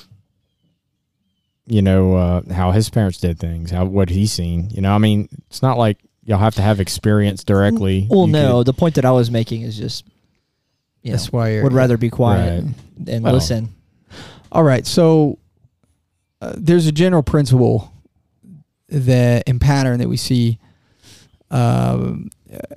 [1.66, 4.70] you know uh, how his parents did things, how what he's seen.
[4.70, 8.06] You know, I mean, it's not like y'all have to have experience directly.
[8.10, 8.58] Well, You no.
[8.58, 10.04] could- the point that I was making is just,
[11.02, 11.62] you That's know, why you're.
[11.64, 13.08] would rather be quiet Right.
[13.08, 13.34] and Well.
[13.34, 13.74] listen.
[14.52, 14.86] All right.
[14.86, 15.38] So
[16.40, 17.92] uh, there's a general principle
[18.88, 20.58] that and pattern that we see
[21.50, 22.30] um,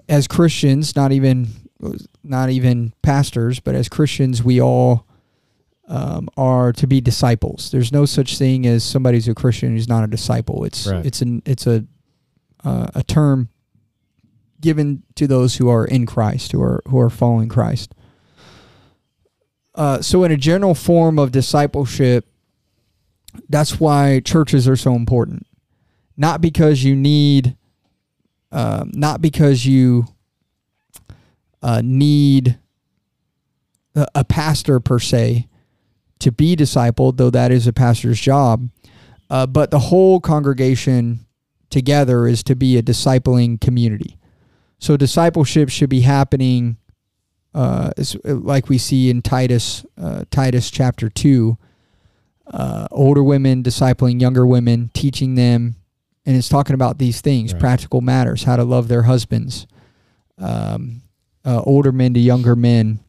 [0.10, 1.48] as Christians, not even
[2.24, 5.06] not even pastors, but as Christians, we all
[5.88, 7.72] um, are to be disciples.
[7.72, 10.64] There's no such thing as somebody who's a Christian who's not a disciple.
[10.66, 11.06] It's Right.
[11.06, 11.86] it's an it's a
[12.64, 13.50] uh, a term
[14.60, 17.94] given to those who are in Christ, who are who are following Christ.
[19.76, 22.28] Uh, so, in a general form of discipleship,
[23.48, 25.46] that's why churches are so important.
[26.18, 27.56] Not because you need,
[28.52, 30.06] um, not because you
[31.62, 32.58] uh, need
[33.96, 35.47] a, a pastor per se
[36.20, 38.70] to be discipled, though that is a pastor's job.
[39.30, 41.26] Uh, but the whole congregation
[41.70, 44.18] together is to be a discipling community.
[44.80, 46.78] So discipleship should be happening,
[47.54, 47.92] uh,
[48.24, 51.58] like we see in Titus, uh, Titus chapter two.
[52.50, 55.76] Uh, older women discipling younger women, teaching them,
[56.26, 57.60] and it's talking about these things, Right.
[57.60, 59.68] practical matters, how to love their husbands.
[60.38, 61.02] Um,
[61.44, 63.00] uh, older men to younger men.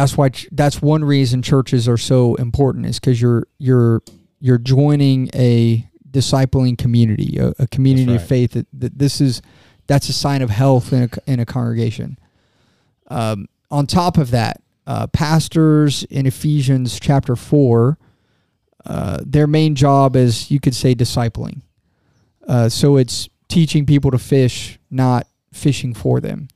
[0.00, 0.28] That's why.
[0.30, 4.02] ch- That's one reason churches are so important is because you're you're
[4.40, 8.52] you're joining a discipling community, a, a community of faith.
[8.52, 9.42] That, that this is
[9.86, 12.18] that's a sign of health in a, in a congregation.
[13.08, 17.98] Um, on top of that, uh, pastors in Ephesians chapter four,
[18.86, 21.62] uh, their main job is you could say discipling.
[22.48, 26.48] Uh, so it's teaching people to fish, not fishing for them.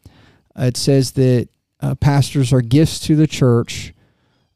[0.59, 1.49] Uh, it says that
[1.85, 3.93] uh, pastors are gifts to the church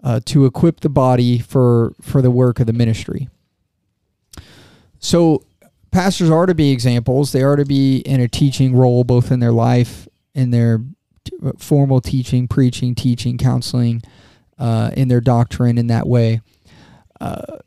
[0.03, 3.29] uh, to equip the body for for the work of the ministry.
[4.99, 5.45] So
[5.91, 7.33] pastors are to be examples.
[7.33, 10.79] They are to be in a teaching role, both in their life, in their
[11.25, 14.03] t- uh, formal teaching, preaching, teaching, counseling,
[14.59, 16.41] uh, in their doctrine in that way.
[17.21, 17.59] Uh,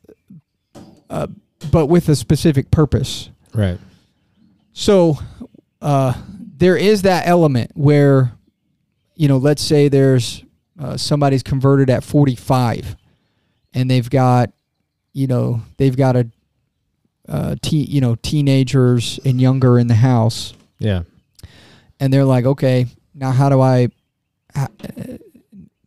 [1.10, 1.28] uh,
[1.72, 3.30] but with a specific purpose.
[3.54, 3.78] right.
[4.74, 5.20] So
[5.82, 6.14] uh,
[6.58, 8.32] there is that element where,
[9.22, 10.44] you know, let's say there's
[10.80, 12.96] uh, somebody's converted at 45
[13.72, 14.50] and they've got,
[15.14, 16.28] you know, they've got a,
[17.30, 21.04] uh, te- you know, teenagers and younger in the house Yeah.
[22.00, 23.90] and they're like, okay, now how do I,
[24.56, 24.66] uh,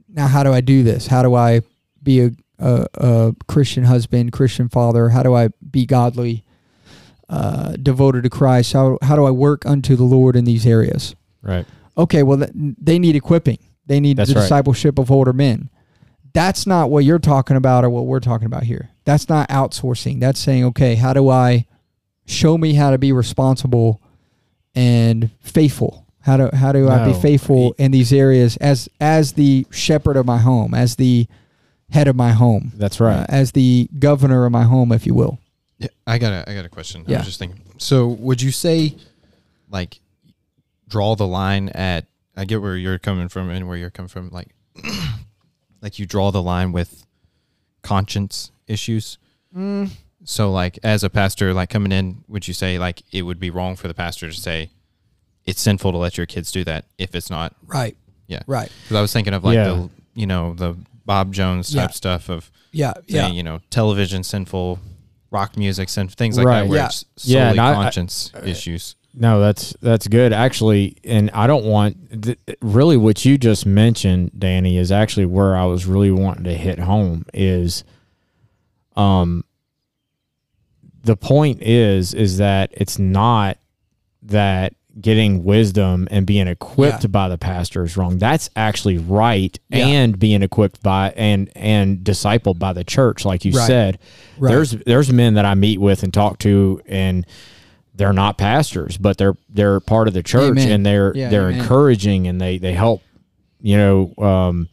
[0.08, 1.08] now how do I do this?
[1.08, 1.62] How do I
[2.04, 5.08] be a, a, a Christian husband, Christian father?
[5.08, 6.44] How do I be godly,
[7.28, 8.74] uh, devoted to Christ?
[8.74, 11.16] How how do I work unto the Lord in these areas?
[11.42, 11.66] Right.
[11.96, 13.58] Okay, well they need equipping.
[13.86, 14.42] They need That's the right.
[14.42, 15.70] discipleship of older men.
[16.32, 18.90] That's not what you're talking about or what we're talking about here.
[19.04, 20.18] That's not outsourcing.
[20.20, 21.66] That's saying, okay, how do I
[22.26, 24.00] show me how to be responsible
[24.74, 26.06] and faithful?
[26.22, 27.18] How do how do I be No.
[27.20, 31.28] faithful in these areas as as the shepherd of my home, as the
[31.90, 33.18] head of my home, That's right.
[33.20, 35.38] uh, as the governor of my home, if you will?
[35.78, 37.04] Yeah, I got a I got a question.
[37.06, 37.18] I Yeah.
[37.18, 37.60] was just thinking.
[37.76, 38.96] So, would you say,
[39.68, 40.00] like,
[40.88, 42.06] draw the line at?
[42.36, 44.30] I get where you're coming from and where you're coming from.
[44.30, 44.54] Like,
[45.80, 47.04] like you draw the line with
[47.82, 49.18] conscience issues.
[49.56, 49.90] Mm.
[50.24, 53.50] So, like, as a pastor, like coming in, would you say like it would be
[53.50, 54.70] wrong for the pastor to say
[55.44, 57.54] it's sinful to let your kids do that if it's not?
[57.66, 57.96] Right.
[58.26, 58.40] Yeah.
[58.46, 58.70] Right.
[58.82, 59.64] Because I was thinking of like Yeah.
[59.68, 61.92] the you know the Bob Jones type Yeah.
[61.92, 62.94] stuff of Yeah.
[63.08, 64.78] saying, you know, television sinful,
[65.30, 66.60] rock music sinful, things like Right.
[66.62, 66.86] that, where Yeah.
[66.86, 68.96] it's solely Yeah, and I- I- conscience uh, issues.
[69.16, 74.32] No, that's that's good actually, and I don't want th- really what you just mentioned,
[74.36, 77.24] Danny, is actually where I was really wanting to hit home.
[77.32, 77.84] Is,
[78.96, 79.44] um,
[81.04, 83.58] the point is is that it's not
[84.22, 87.08] that getting wisdom and being equipped Yeah.
[87.08, 88.18] by the pastor is wrong.
[88.18, 89.86] That's actually right, Yeah.
[89.86, 93.66] and being equipped by and and discipled by the church, like you Right.
[93.66, 93.98] said.
[94.38, 94.50] Right.
[94.50, 97.26] There's there's men that I meet with and talk to and
[97.94, 100.70] they're not pastors, but they're they're part of the church Amen.
[100.70, 101.60] and they're Yeah, they're amen.
[101.60, 103.02] encouraging and they they help,
[103.60, 104.68] you know, um,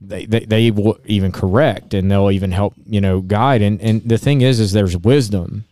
[0.00, 4.02] they, they, they will even correct and they'll even help you know guide and and
[4.06, 5.64] the thing is is there's wisdom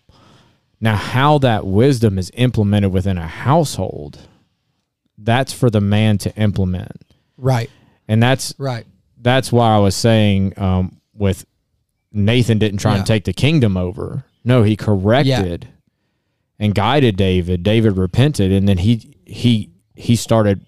[0.80, 4.20] now how that wisdom is implemented within a household
[5.18, 6.92] that's for the man to implement
[7.36, 7.68] Right.
[8.08, 8.86] and that's Right.
[9.20, 11.44] that's why i was saying um, with
[12.10, 12.98] nathan didn't try Yeah.
[12.98, 15.68] and take the kingdom over no he corrected
[16.58, 20.60] and guided david david repented and then he he he started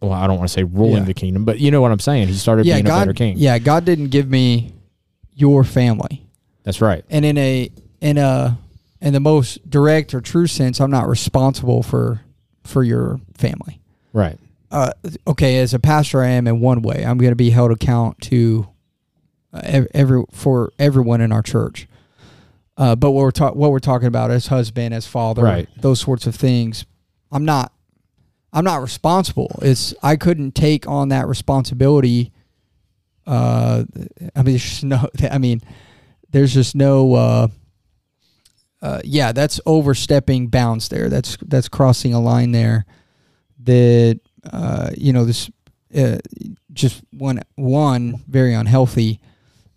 [0.00, 1.04] well i don't want to say ruling Yeah.
[1.04, 3.16] the kingdom but you know what i'm saying he started Yeah, being a better God.
[3.16, 4.72] king Yeah, God didn't give me
[5.34, 6.26] your family,
[6.64, 7.70] that's right and in a
[8.00, 8.58] in a
[9.00, 12.22] in the most direct or true sense, I'm not responsible for
[12.64, 13.80] for your family.
[14.12, 14.36] right
[14.70, 14.90] uh,
[15.26, 17.02] okay, as a pastor, I am in one way.
[17.02, 18.68] I'm going to be held account to
[19.54, 21.86] uh, every for everyone in our church.
[22.78, 25.68] Uh, but what we're ta- what we're talking about as husband, as father, Right.
[25.76, 26.86] those sorts of things,
[27.30, 27.72] I'm not.
[28.52, 29.58] I'm not responsible.
[29.60, 32.32] It's I couldn't take on that responsibility.
[33.26, 33.84] Uh,
[34.34, 35.08] I mean, there's just no.
[35.30, 35.60] I mean,
[36.30, 37.14] there's just no.
[37.14, 37.48] Uh,
[38.80, 41.08] uh, yeah, that's overstepping bounds there.
[41.08, 42.86] That's that's crossing a line there.
[43.64, 45.50] That uh, you know this
[45.94, 46.18] uh,
[46.72, 49.20] just one one very unhealthy,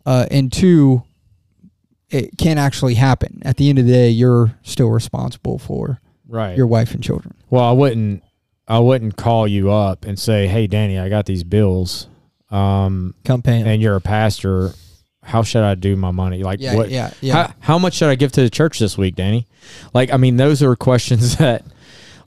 [0.05, 1.03] uh, and two,
[2.11, 3.41] it can't actually happen.
[3.43, 7.33] At the end of the day, you're still responsible for right your wife and children.
[7.49, 8.23] well i wouldn't
[8.67, 12.07] i wouldn't call you up and say hey danny i got these bills
[12.51, 13.67] um Come pay 'em.
[13.67, 14.71] and you're a pastor
[15.23, 17.33] how should i do my money like Yeah, what yeah, yeah.
[17.47, 19.45] How, how much should I give to the church this week, Danny?
[19.93, 21.63] Like, I mean, those are questions that,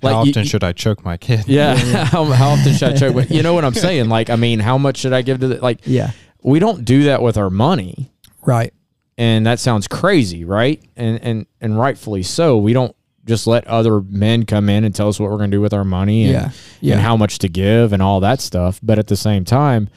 [0.02, 1.44] like, How often you- should I choke my kid?
[1.48, 3.14] yeah, how, how often should I choke?
[3.14, 4.08] But you know what I'm saying?
[4.08, 7.04] Like, I mean, how much should I give to the, like, yeah, we don't do
[7.04, 8.12] that with our money.
[8.44, 8.72] right.
[9.16, 10.82] And that sounds crazy, right?
[10.96, 12.58] And, and, and rightfully so.
[12.58, 15.56] We don't just let other men come in and tell us what we're going to
[15.56, 16.50] do with our money and, Yeah,
[16.80, 16.94] yeah.
[16.94, 18.80] and how much to give and all that stuff.
[18.82, 19.88] But at the same time,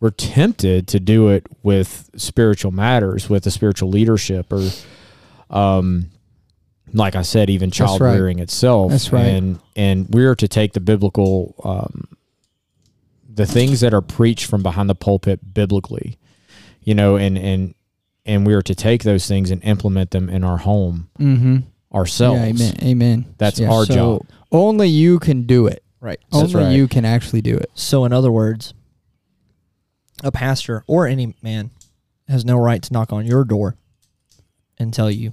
[0.00, 4.68] we're tempted to do it with spiritual matters, with the spiritual leadership, or,
[5.50, 6.10] um,
[6.92, 8.12] like I said, even child right.
[8.14, 8.92] rearing itself.
[8.92, 9.22] That's right.
[9.22, 12.08] And and we're to take the biblical, um,
[13.28, 16.18] the things that are preached from behind the pulpit biblically,
[16.82, 17.74] you know, and and
[18.26, 21.56] and we are to take those things and implement them in our home Mm-hmm.
[21.94, 22.40] ourselves.
[22.40, 22.74] Yeah, amen.
[22.82, 23.34] Amen.
[23.38, 24.26] That's our job.
[24.52, 25.82] Only you can do it.
[26.00, 26.18] right.
[26.32, 26.72] Only right.
[26.72, 27.70] you can actually do it.
[27.74, 28.72] So, in other words,
[30.22, 31.70] a pastor or any man
[32.28, 33.76] has no right to knock on your door
[34.78, 35.32] and tell you,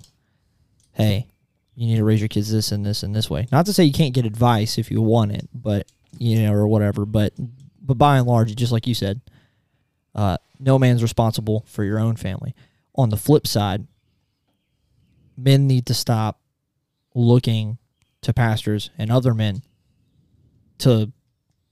[0.94, 1.28] hey,
[1.76, 3.48] you need to raise your kids this and this and this way.
[3.52, 6.68] Not to say you can't get advice if you want it, but, you know, or
[6.68, 7.06] whatever.
[7.06, 7.34] But,
[7.82, 9.22] but by and large, just like you said,
[10.14, 12.54] uh, no man's responsible for your own family.
[12.96, 13.88] On the flip side,
[15.38, 16.40] men need to stop
[17.16, 17.78] looking
[18.22, 19.62] to pastors and other men
[20.80, 21.12] to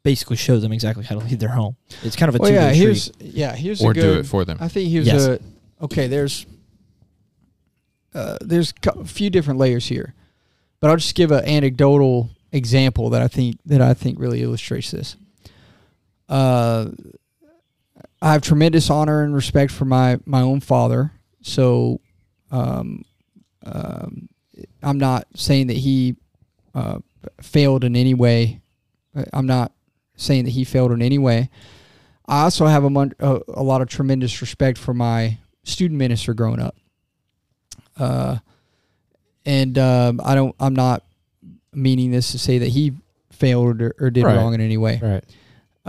[0.04, 1.76] basically show them exactly how to lead their home.
[2.04, 2.68] It's kind of a Well, two yeah.
[2.68, 3.32] way Here's street.
[3.34, 3.56] yeah.
[3.56, 4.58] Here's Or a good, do it for them.
[4.62, 5.26] I think here's Yes.
[5.26, 5.40] a
[5.82, 6.08] okay.
[6.08, 6.46] There's
[8.14, 10.16] uh, there's a few different layers here,
[10.80, 14.90] but I'll just give an anecdotal example that I think that I think really illustrates
[14.92, 15.16] this.
[16.28, 16.90] Uh,
[18.22, 22.02] I have tremendous honor and respect for my my own father, so
[22.52, 23.06] um,
[23.66, 24.28] um,
[24.84, 26.16] I'm not saying that he
[26.76, 27.00] uh,
[27.42, 28.62] failed in any way.
[29.34, 29.72] I'm not
[30.16, 31.50] saying that he failed in any way.
[32.28, 36.34] I also have a, mon- a, a lot of tremendous respect for my student minister
[36.34, 36.76] growing up.
[37.98, 38.38] Uh,
[39.46, 40.56] and um, I don't.
[40.60, 41.04] I'm not
[41.74, 42.94] meaning this to say that he
[43.32, 44.36] failed or, or did Right.
[44.36, 45.00] wrong in any way.
[45.02, 45.24] Right.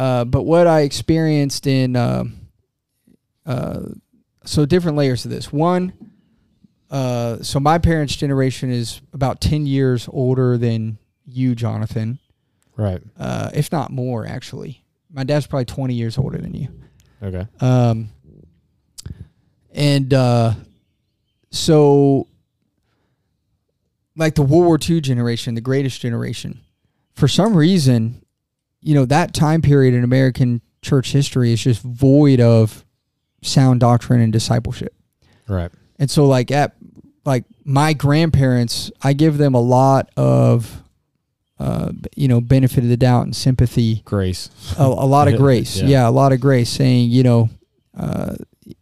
[0.00, 2.36] Uh, but what I experienced in, um
[3.44, 3.80] uh,
[4.44, 5.52] so different layers of this.
[5.52, 5.92] One,
[6.90, 10.96] uh, so my parents' generation is about ten years older than
[11.26, 12.18] you, Jonathan,
[12.76, 13.02] Right.
[13.18, 14.82] uh, if not more, actually.
[15.12, 16.68] My dad's probably twenty years older than you.
[17.22, 17.46] Okay.
[17.60, 18.08] Um,
[19.72, 20.54] and uh,
[21.50, 22.26] so,
[24.16, 26.60] like the World War II generation, the greatest generation,
[27.14, 28.19] for some reason,
[28.82, 32.84] you know, that time period in American church history is just void of
[33.42, 34.94] sound doctrine and discipleship.
[35.48, 35.70] Right.
[35.98, 36.74] And so, like at
[37.24, 40.82] like my grandparents, I give them a lot of,
[41.58, 44.50] uh, you know, benefit of the doubt and sympathy Grace.
[44.78, 45.80] a, a lot of grace.
[45.80, 45.88] Yeah.
[45.88, 46.08] yeah.
[46.08, 46.70] a lot of grace.
[46.70, 47.50] Saying, you know,
[47.96, 48.36] uh,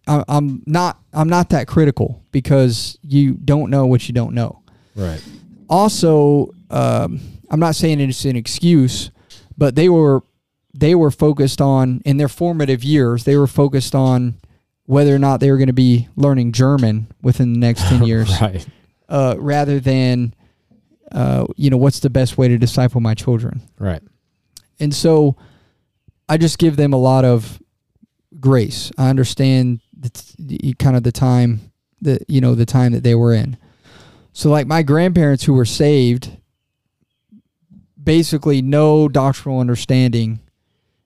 [0.06, 4.62] I, I'm not I'm not that critical because you don't know what you don't know.
[4.94, 5.22] Right.
[5.68, 7.20] Also, um,
[7.50, 9.10] I'm not saying it's an excuse,
[9.58, 10.22] but they were
[10.72, 13.24] they were focused on in their formative years.
[13.24, 14.36] They were focused on
[14.86, 18.30] whether or not they were going to be learning German within the next ten years,
[18.40, 18.66] Right.
[19.08, 20.32] uh, rather than
[21.12, 24.02] uh, you know what's the best way to disciple my children Right.
[24.78, 25.36] and so
[26.28, 27.60] I just give them a lot of
[28.38, 28.92] grace.
[28.98, 33.14] I understand the, the kind of the time that you know the time that they
[33.14, 33.56] were in.
[34.32, 36.36] So like my grandparents who were saved
[38.08, 40.40] basically no doctrinal understanding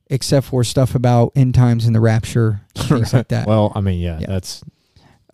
[0.06, 3.44] except for stuff about end times and the rapture, things like that.
[3.44, 4.26] Well, I mean, yeah, Yeah.
[4.28, 4.62] that's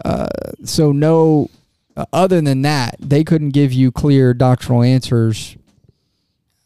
[0.03, 0.29] Uh,
[0.65, 1.51] so no,
[1.95, 5.57] uh, other than that, they couldn't give you clear doctrinal answers.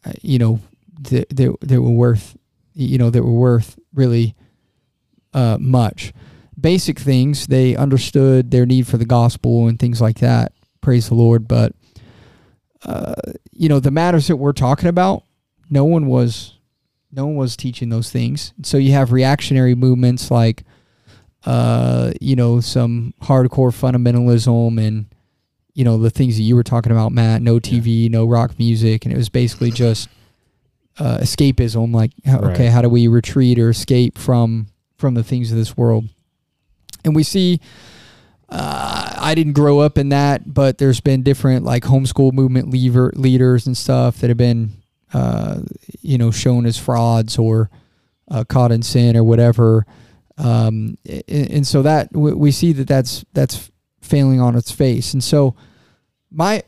[0.05, 0.61] Uh, you know,
[1.11, 2.37] that that that were worth,
[2.75, 4.37] you know, that were worth really
[5.35, 6.13] uh, much.
[6.61, 10.53] Basic things they understood their need for the gospel and things like that.
[10.81, 11.73] Praise the Lord, but
[12.85, 13.15] uh,
[13.53, 15.25] you know the matters that we're talking about,
[15.71, 16.59] no one was,
[17.11, 18.53] no one was teaching those things.
[18.63, 20.65] So you have reactionary movements like
[21.45, 25.07] uh, you know, some hardcore fundamentalism and,
[25.75, 29.05] you know, the things that you were talking about, Matt, no TV, no rock music.
[29.05, 30.09] And it was basically just
[31.01, 31.93] uh, escapism.
[31.93, 32.71] Like, okay, Right.
[32.71, 34.69] how do we retreat or escape from,
[34.99, 36.05] from the things of this world?
[37.05, 37.61] And we see,
[38.49, 43.13] uh, I didn't grow up in that, but there's been different like homeschool movement leader,
[43.15, 44.73] leaders and stuff that have been,
[45.15, 45.61] uh,
[46.01, 47.71] you know, shown as frauds or
[48.29, 49.87] uh, caught in sin or whatever.
[50.39, 53.71] Um, a- and, so that we, we see that that's that's
[54.01, 55.13] failing on its face.
[55.13, 55.55] And so
[56.31, 56.65] my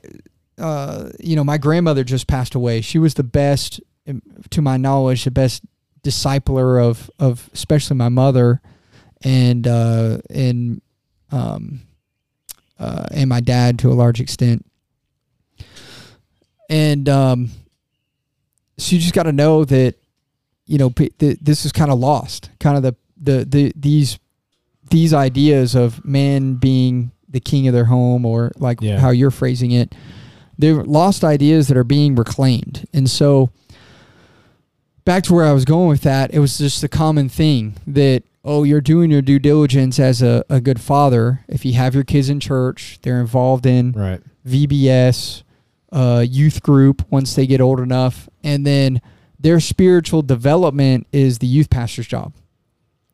[0.57, 2.81] uh, you know my grandmother just passed away.
[2.83, 5.65] She was the best um, to my knowledge the best
[6.03, 8.61] discipler of of especially my mother.
[9.23, 10.83] And uh, and
[11.33, 11.81] um,
[12.79, 14.65] uh, and my dad to a large extent.
[16.69, 17.51] And um,
[18.79, 19.95] so you just got to know that
[20.67, 24.19] you know p- th- this is kind of lost kind of the the, the these
[24.91, 28.99] these ideas of man being the king of their home or like Yeah.
[28.99, 29.95] how you're phrasing it.
[30.57, 32.87] They're lost ideas that are being reclaimed.
[32.93, 33.51] And so
[35.05, 38.23] back to where i was going with that it was just a common thing that
[38.45, 42.05] oh you're doing your due diligence as a, a good father if you have your
[42.05, 44.21] kids in church they're involved in right.
[44.47, 45.43] VBS,
[45.93, 49.01] uh, youth group once they get old enough, and then
[49.39, 52.35] their spiritual development is the youth pastor's job.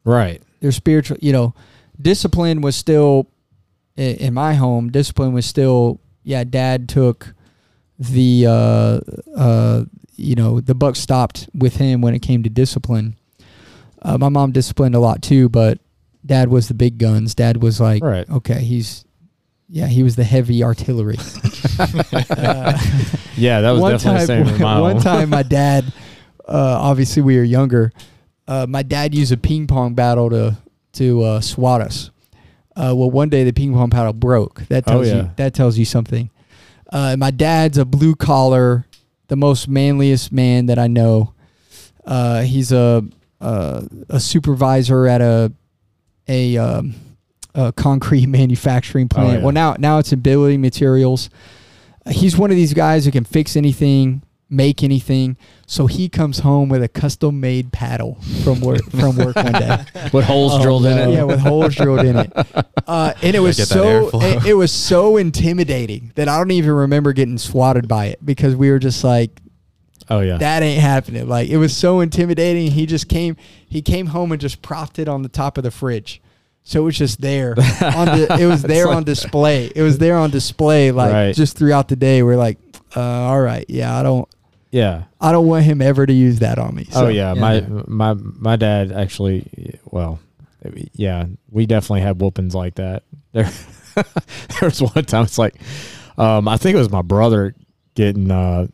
[0.05, 0.43] Right.
[0.61, 1.55] Their spiritual, you know,
[2.01, 3.28] discipline was still
[3.97, 4.91] in my home.
[4.91, 6.45] Discipline was still, yeah.
[6.45, 7.35] Dad took
[7.99, 9.01] the, uh,
[9.37, 9.85] uh,
[10.16, 13.16] you know, the buck stopped with him when it came to discipline.
[14.03, 15.79] Uh, my mom disciplined a lot too, but
[16.25, 17.35] dad was the big guns.
[17.35, 18.29] Dad was like, Right.
[18.31, 19.05] okay, he's,
[19.69, 21.19] yeah, he was the heavy artillery.
[21.79, 22.79] Uh,
[23.37, 25.85] Yeah, that was one definitely the time, same my one time, my dad,
[26.47, 27.93] uh, obviously we were younger.
[28.47, 30.57] Uh, my dad used a ping pong battle to
[30.95, 32.11] to uh, swat us.
[32.77, 34.63] Uh, well, one day the ping pong paddle broke.
[34.69, 35.15] That Oh, tells yeah.
[35.17, 36.29] you that tells you something.
[36.93, 38.85] Uh, my dad's a blue collar,
[39.29, 41.33] the most manliest man that I know.
[42.05, 43.05] Uh, he's a,
[43.41, 45.53] a a supervisor at a
[46.28, 46.95] a, um,
[47.55, 49.28] a concrete manufacturing plant.
[49.28, 49.43] Oh, yeah.
[49.43, 51.30] Well, now now it's in building materials.
[52.07, 55.36] Uh, He's one of these guys who can fix anything, make anything.
[55.66, 59.84] So he comes home with a custom made paddle from work from work one day.
[60.12, 61.12] With holes Oh, drilled in it.
[61.12, 62.32] Yeah, with holes drilled in it.
[62.86, 67.12] Uh, and it was so it, it was so intimidating that I don't even remember
[67.12, 69.30] getting swatted by it because we were just like
[70.11, 70.39] Oh yeah.
[70.39, 71.29] that ain't happening.
[71.29, 72.71] Like it was so intimidating.
[72.73, 73.37] He just came
[73.69, 76.21] he came home and just propped it on the top of the fridge.
[76.63, 79.71] So it was just there on the it was there on display.
[79.75, 81.35] It was there on display like Right.
[81.35, 82.23] just throughout the day.
[82.23, 82.59] We're like,
[82.97, 84.29] uh, all right, yeah, I don't
[84.73, 85.05] yeah.
[85.21, 86.87] I don't want him ever to use that on me.
[86.91, 87.35] oh So, yeah.
[87.35, 89.79] My my my dad actually.
[89.85, 90.19] Well,
[90.93, 91.27] yeah.
[91.51, 93.03] We definitely had whoopings like that.
[93.33, 93.49] There,
[93.95, 95.25] there was one time.
[95.25, 95.55] It's like,
[96.17, 97.55] um, I think it was my brother
[97.95, 98.67] getting uh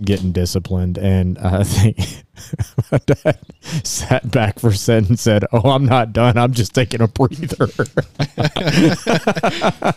[0.00, 1.98] getting disciplined, and I think
[2.92, 3.38] my dad
[3.84, 6.38] sat back for a second and said, "Oh, I'm not done.
[6.38, 7.66] I'm just taking a breather."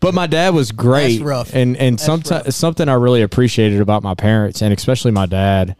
[0.00, 1.54] but my dad was great, That's rough.
[1.54, 5.76] and and sometimes something I really appreciated about my parents, and especially my dad,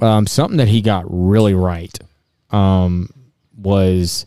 [0.00, 1.96] um, something that he got really right,
[2.50, 3.10] um,
[3.56, 4.26] was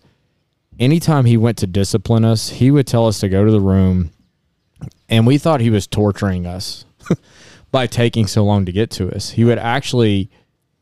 [0.80, 4.12] anytime he went to discipline us, he would tell us to go to the room,
[5.10, 6.86] and we thought he was torturing us
[7.72, 9.32] by taking so long to get to us.
[9.32, 10.30] He would actually,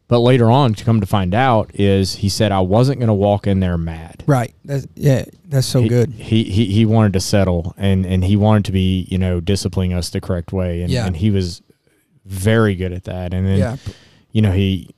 [0.08, 3.14] but later on, to come to find out, is he said I wasn't going to
[3.14, 4.24] walk in there mad.
[4.26, 4.54] Right.
[4.64, 6.12] That's yeah, that's so he, good.
[6.12, 9.94] He, he he wanted to settle and and he wanted to be you know disciplining
[9.94, 11.06] us the correct way and Yeah.
[11.06, 11.62] and he was
[12.26, 13.78] very good at that and then Yeah.
[14.32, 14.90] you know he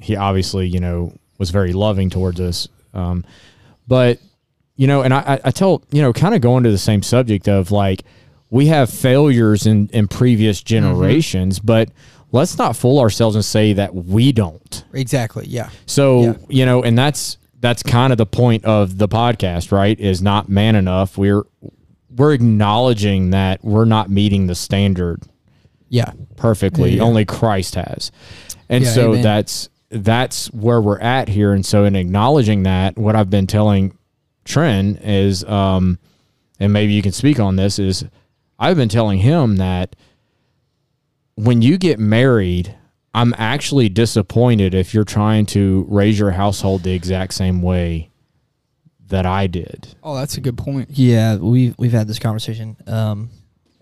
[0.00, 3.24] he obviously you know was very loving towards us um
[3.86, 4.18] but
[4.76, 7.02] you know and I I- I tell you know kind of going to the same
[7.02, 8.04] subject of like
[8.50, 10.68] we have failures in in previous Mm-hmm.
[10.68, 11.90] generations but
[12.32, 15.46] let's not fool ourselves and say that we don't Exactly.
[15.46, 15.70] Yeah.
[15.86, 16.32] so Yeah.
[16.48, 19.98] you know, and that's that's kind of the point of the podcast, right?
[19.98, 21.18] Is not man enough.
[21.18, 21.42] We're
[22.16, 25.22] we're acknowledging that we're not meeting the standard
[25.88, 26.12] Yeah.
[26.36, 26.96] perfectly.
[26.96, 27.02] Yeah.
[27.02, 28.10] Only Christ has.
[28.68, 29.22] And Yeah, so amen.
[29.22, 31.52] that's that's where we're at here.
[31.54, 33.96] And so in acknowledging that, what I've been telling
[34.44, 35.98] Trent is um
[36.60, 38.04] and maybe you can speak on this is
[38.58, 39.94] I've been telling him that
[41.36, 42.74] when you get married,
[43.14, 48.10] I'm actually disappointed if you're trying to raise your household the exact same way
[49.08, 49.94] that I did.
[50.02, 50.90] Oh, that's a good point.
[50.92, 53.30] Yeah, we've we've had this conversation um,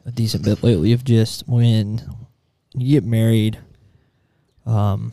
[0.05, 2.03] a decent bit lately of just when
[2.75, 3.59] you get married,
[4.65, 5.13] um,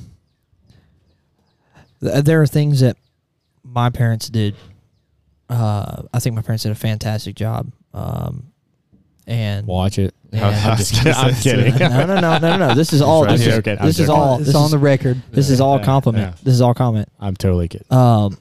[2.01, 2.97] th- there are things that
[3.63, 4.55] my parents did.
[5.49, 7.71] Uh, I think my parents did a fantastic job.
[7.93, 8.52] Um,
[9.27, 10.13] and Watch it.
[10.31, 11.13] and- I'm just kidding.
[11.13, 11.75] I'm kidding.
[11.77, 12.73] no, no, no, no, no.
[12.75, 13.23] This is all.
[13.23, 14.37] I'm This is, joking, I'm this is all.
[14.37, 15.21] it's This on the record.
[15.31, 16.35] this is all compliment.
[16.35, 16.41] yeah.
[16.43, 17.07] This is all comment.
[17.19, 17.87] I'm totally kidding.
[17.91, 18.37] Um,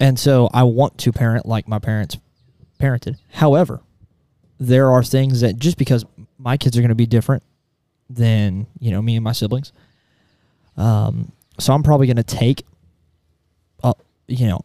[0.00, 2.16] and so I want to parent like my parents
[2.80, 3.16] parented.
[3.32, 3.80] However,
[4.58, 6.04] there are things that just because
[6.38, 7.42] my kids are going to be different
[8.10, 9.72] than you know me and my siblings,
[10.76, 12.64] um, so I'm probably going to take
[13.82, 13.94] a
[14.26, 14.60] you know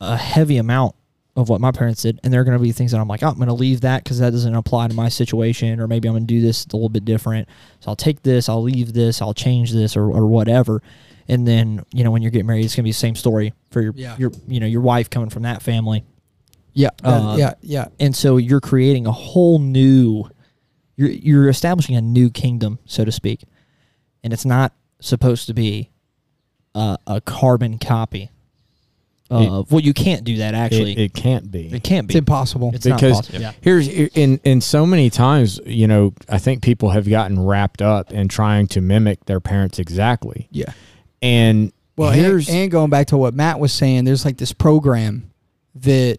[0.00, 0.94] a heavy amount
[1.36, 3.22] of what my parents did, and there are going to be things that I'm like,
[3.24, 6.06] oh, I'm going to leave that because that doesn't apply to my situation, or maybe
[6.08, 7.48] I'm going to do this a little bit different.
[7.80, 10.80] So I'll take this, I'll leave this, I'll change this, or, or whatever.
[11.26, 13.52] And then you know when you're getting married, it's going to be the same story
[13.70, 14.16] for your Yeah.
[14.18, 16.04] your you know your wife coming from that family,
[16.72, 16.90] Yeah.
[17.02, 17.54] that- Uh, yeah.
[17.62, 17.86] Yeah.
[17.98, 20.24] and so you're creating a whole new
[20.96, 23.42] you're you're establishing a new kingdom so to speak
[24.22, 25.90] and it's not supposed to be
[26.76, 28.30] uh, a carbon copy
[29.30, 31.72] Uh, of well you can't do that actually it, it can't be.
[31.72, 32.12] it can't be.
[32.12, 32.72] It's impossible.
[32.74, 36.62] it's not because possible yeah here's in in so many times you know i think
[36.62, 40.72] people have gotten wrapped up in trying to mimic their parents exactly yeah.
[41.22, 44.52] and Well, here's and, and going back to what Matt was saying, there's like this
[44.52, 45.30] program
[45.76, 46.18] that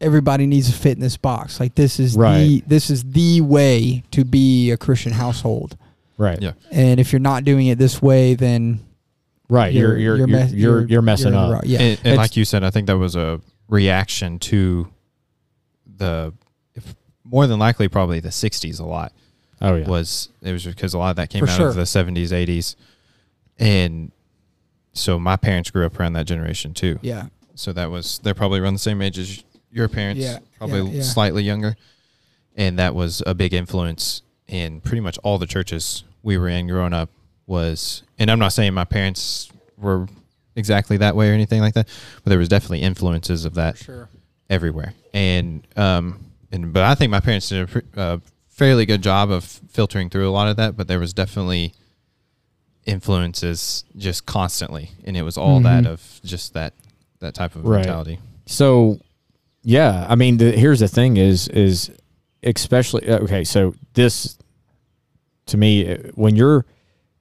[0.00, 1.58] everybody needs to fit in this box.
[1.58, 2.62] Like this is the Right.
[2.66, 5.76] this is the way to be a Christian household.
[6.16, 6.52] right Yeah.
[6.70, 8.80] And if you're not doing it this way, then
[9.48, 11.80] right you're you're you're mess- you're, you're, messing in the up wrong- Yeah.
[11.80, 14.88] And, and like you said, I think that was a reaction to
[15.96, 16.32] the,
[16.74, 16.94] if,
[17.24, 18.78] more than likely, probably the '60s.
[18.80, 19.12] A lot
[19.60, 21.68] oh yeah was it was because a lot of that came For out sure.
[21.68, 22.76] of the '70s, '80s,
[23.58, 24.12] and
[24.92, 26.98] so my parents grew up around that generation too.
[27.02, 27.26] yeah.
[27.54, 29.42] So that was they're probably around the same age as
[29.72, 31.02] your parents, Yeah, probably yeah, yeah.
[31.02, 31.76] slightly younger,
[32.56, 36.68] and that was a big influence in pretty much all the churches we were in
[36.68, 37.10] growing up.
[37.48, 40.06] Was and I'm not saying my parents were
[40.54, 41.88] exactly that way or anything like that,
[42.22, 44.08] but there was definitely influences of that Sure.
[44.50, 44.92] everywhere.
[45.14, 46.20] And um,
[46.52, 48.18] and but I think my parents did a pre- uh,
[48.48, 50.76] fairly good job of filtering through a lot of that.
[50.76, 51.72] But there was definitely
[52.86, 55.88] influences just constantly, and it was all that Mhm.
[55.90, 56.74] of just that
[57.20, 57.78] that type of Right.
[57.78, 58.18] mentality.
[58.46, 59.00] So,
[59.62, 61.90] yeah, I mean, the, here's the thing: is is
[62.42, 63.44] especially okay.
[63.44, 64.38] So this,
[65.46, 66.64] to me, when your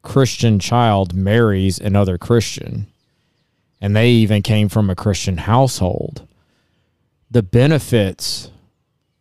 [0.01, 2.87] Christian child marries another Christian,
[3.81, 6.27] and they even came from a Christian household,
[7.29, 8.51] the benefits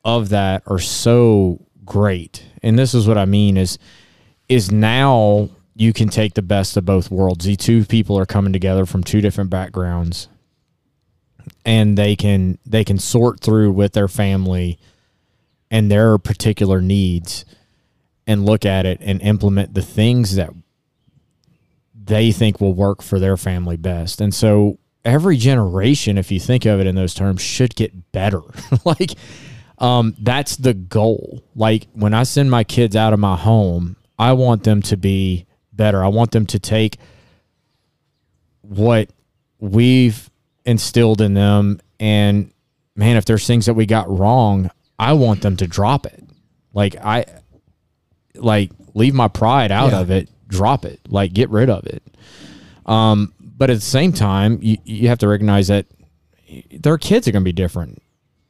[0.04, 2.44] of that are so great.
[2.62, 3.78] And this is what I mean: is
[4.48, 7.44] is now you can take the best of both worlds.
[7.44, 10.28] The two people are coming together from two different backgrounds
[11.64, 14.78] and they can they can sort through with their family
[15.70, 17.44] and their particular needs
[18.26, 20.50] and look at it and implement the things that
[22.06, 24.20] they think will work for their family best.
[24.20, 28.40] And so every generation if you think of it in those terms should get better.
[28.84, 29.12] like
[29.78, 31.44] um that's the goal.
[31.54, 35.46] Like when I send my kids out of my home, I want them to be
[35.72, 36.02] better.
[36.02, 36.98] I want them to take
[38.62, 39.10] what
[39.58, 40.28] we've
[40.64, 42.50] instilled in them and
[42.96, 46.24] man if there's things that we got wrong i want them to drop it
[46.74, 47.24] like i
[48.34, 50.00] like leave my pride out Yeah.
[50.00, 52.02] of it drop it like get rid of it.
[52.86, 55.86] Um but at the same time you, you have to recognize that
[56.72, 58.02] their kids are going to be different.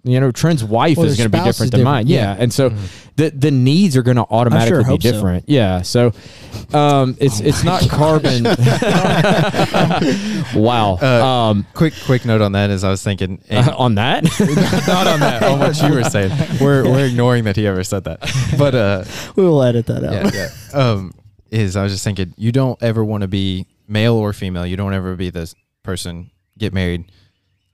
[0.05, 1.73] You know trent's wife Well, is going to be spouse is different.
[1.73, 2.07] than mine.
[2.07, 2.37] Yeah, yeah.
[2.43, 2.69] and so
[3.17, 5.11] the the needs are going to automatically be hope so.
[5.13, 5.49] different.
[5.49, 6.13] Yeah so
[6.73, 8.45] um it's it's not carbon.
[10.55, 10.99] Wow.
[11.03, 14.23] Uh, um Quick, quick note on that is I was thinking, and on that?
[14.87, 16.31] Not on that, on what you were saying.
[16.61, 18.21] We're we're ignoring that he ever said that,
[18.59, 20.33] but uh, we will edit that out.
[20.35, 20.79] yeah, yeah.
[20.79, 21.13] Um,
[21.51, 24.67] is I was just thinking, you don't ever want to be male or female.
[24.67, 27.11] You don't ever be this person get married,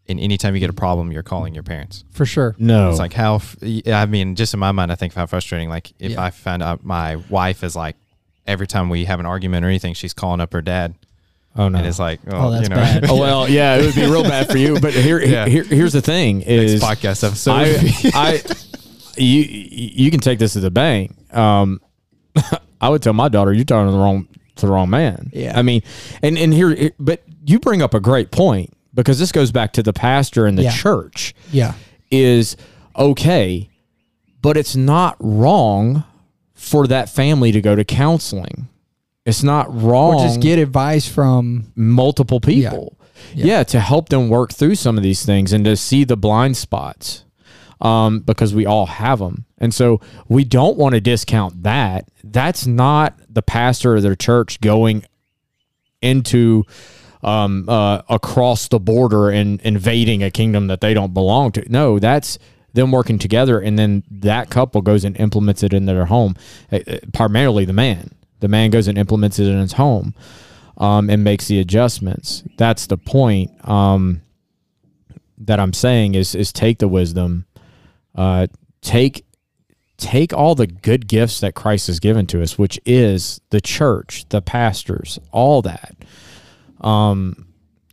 [0.09, 2.05] and anytime you get a problem, you're calling your parents.
[2.11, 2.55] For sure.
[2.59, 3.41] no It's like how
[3.87, 5.69] I mean, just in my mind, I think how frustrating.
[5.69, 6.23] Like if Yeah.
[6.23, 7.97] I found out my wife is like
[8.47, 10.95] every time we have an argument or anything, she's calling up her dad.
[11.55, 11.79] Oh no.
[11.79, 13.05] and it's like, oh, Oh, that's you know, bad.
[13.11, 14.81] oh well, yeah, it would be real bad for you.
[14.81, 15.47] But here, Yeah.
[15.47, 17.53] here here's the thing: next is podcast episode.
[17.53, 18.43] I, I,
[19.21, 21.15] you, you can take this to the bank.
[21.35, 21.81] Um,
[22.83, 25.59] I would tell my daughter, "You're talking to the wrong to the wrong man." Yeah.
[25.59, 25.83] I mean,
[26.23, 29.83] and and here, but you bring up a great point because this goes back to
[29.83, 30.73] the pastor and the Yeah.
[30.73, 31.73] church Yeah.
[32.11, 32.57] is
[32.99, 33.71] okay,
[34.43, 36.05] but it's not wrong
[36.55, 38.69] for that family to go to counseling.
[39.25, 42.97] It's not wrong Or just get advice from multiple people.
[43.35, 43.45] Yeah.
[43.47, 43.63] Yeah.
[43.65, 47.25] to help them work through some of these things and to see the blind spots
[47.83, 49.45] um, because we all have them.
[49.59, 52.09] And so we don't want to discount that.
[52.25, 55.05] That's not the pastor of their church going
[56.01, 56.65] into
[57.23, 61.71] um, uh, across the border and invading a kingdom that they don't belong to.
[61.71, 62.39] No, that's
[62.73, 66.35] them working together, and then that couple goes and implements it in their home.
[66.71, 68.15] Uh, uh, Primarily the man.
[68.41, 70.15] The man goes and implements it in his home
[70.79, 72.43] um, and makes the adjustments.
[72.57, 74.23] That's the point um,
[75.39, 77.47] that I'm saying is is take the wisdom,
[78.15, 78.47] uh,
[78.81, 79.25] take
[79.97, 84.29] take all the good gifts that Christ has given to us, which is the church,
[84.31, 85.95] the pastors, all that,
[86.81, 87.47] um,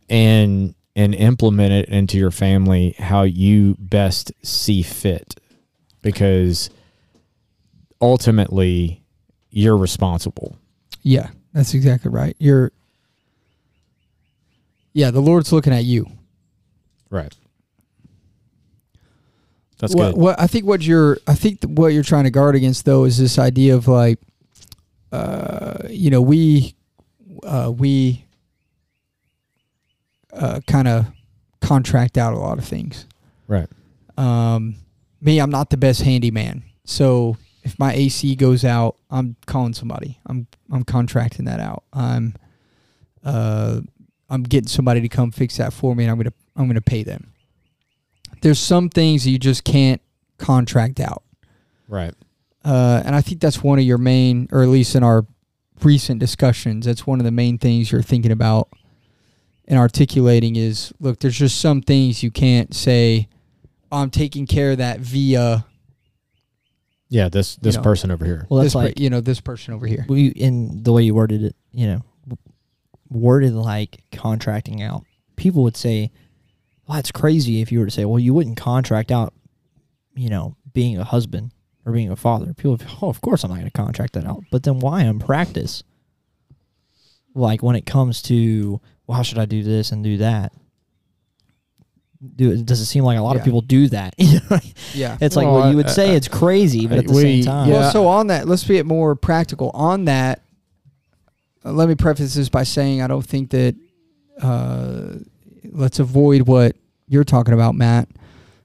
[0.08, 5.38] and and implement it into your family how you best see fit,
[6.02, 6.68] because
[8.00, 9.02] ultimately
[9.50, 10.58] you're responsible.
[11.02, 12.34] Yeah, that's exactly right.
[12.38, 12.72] You're
[14.92, 16.06] Yeah, the Lord's looking at you.
[17.08, 17.34] Right.
[19.80, 20.20] That's what, good.
[20.20, 23.18] what I think what you're I think what you're trying to guard against though is
[23.18, 24.18] this idea of like
[25.10, 26.74] uh you know we
[27.42, 28.26] uh we
[30.32, 31.06] uh kind of
[31.60, 33.06] contract out a lot of things.
[33.48, 33.68] Right.
[34.18, 34.76] Um
[35.22, 36.62] me I'm not the best handyman.
[36.84, 40.20] So if my AC goes out, I'm calling somebody.
[40.26, 41.84] I'm I'm contracting that out.
[41.94, 42.34] I'm
[43.24, 43.80] uh
[44.28, 46.82] I'm getting somebody to come fix that for me and I'm to I'm going to
[46.82, 47.32] pay them.
[48.40, 50.00] There's some things you just can't
[50.38, 51.22] contract out.
[51.88, 52.14] Right.
[52.64, 55.26] Uh, and I think that's one of your main, or at least in our
[55.82, 58.68] recent discussions, that's one of the main things you're thinking about
[59.66, 63.28] and articulating is look, there's just some things you can't say,
[63.92, 65.64] I'm taking care of that via
[67.08, 67.28] Yeah.
[67.28, 67.82] This this know.
[67.82, 68.46] person over here.
[68.50, 70.04] Well, this, that's per- like you know, this person over here.
[70.08, 72.02] we in the way you worded it, you know,
[73.08, 75.04] worded like contracting out.
[75.36, 76.10] People would say,
[76.90, 79.32] "Well, that's crazy." If you were to say, "Well, you wouldn't contract out,"
[80.14, 81.52] you know, being a husband
[81.86, 82.52] or being a father.
[82.52, 84.42] People, would, oh, of course I'm not going to contract that out.
[84.50, 85.82] But then why in practice?
[87.34, 90.52] Like when it comes to, well, how should I do this and do that?
[92.36, 93.38] Do does it seem like a lot Yeah.
[93.38, 94.14] of people do that?
[94.92, 95.16] Yeah.
[95.20, 97.22] it's like Well, well, you I- would say I- it's crazy, but at the we-
[97.22, 97.74] same time, yeah.
[97.76, 99.70] Well, so on that, let's be it more practical.
[99.72, 100.42] On that,
[101.64, 103.74] uh, let me preface this by saying I don't think that.
[105.72, 108.08] Let's avoid what you're talking about, Matt.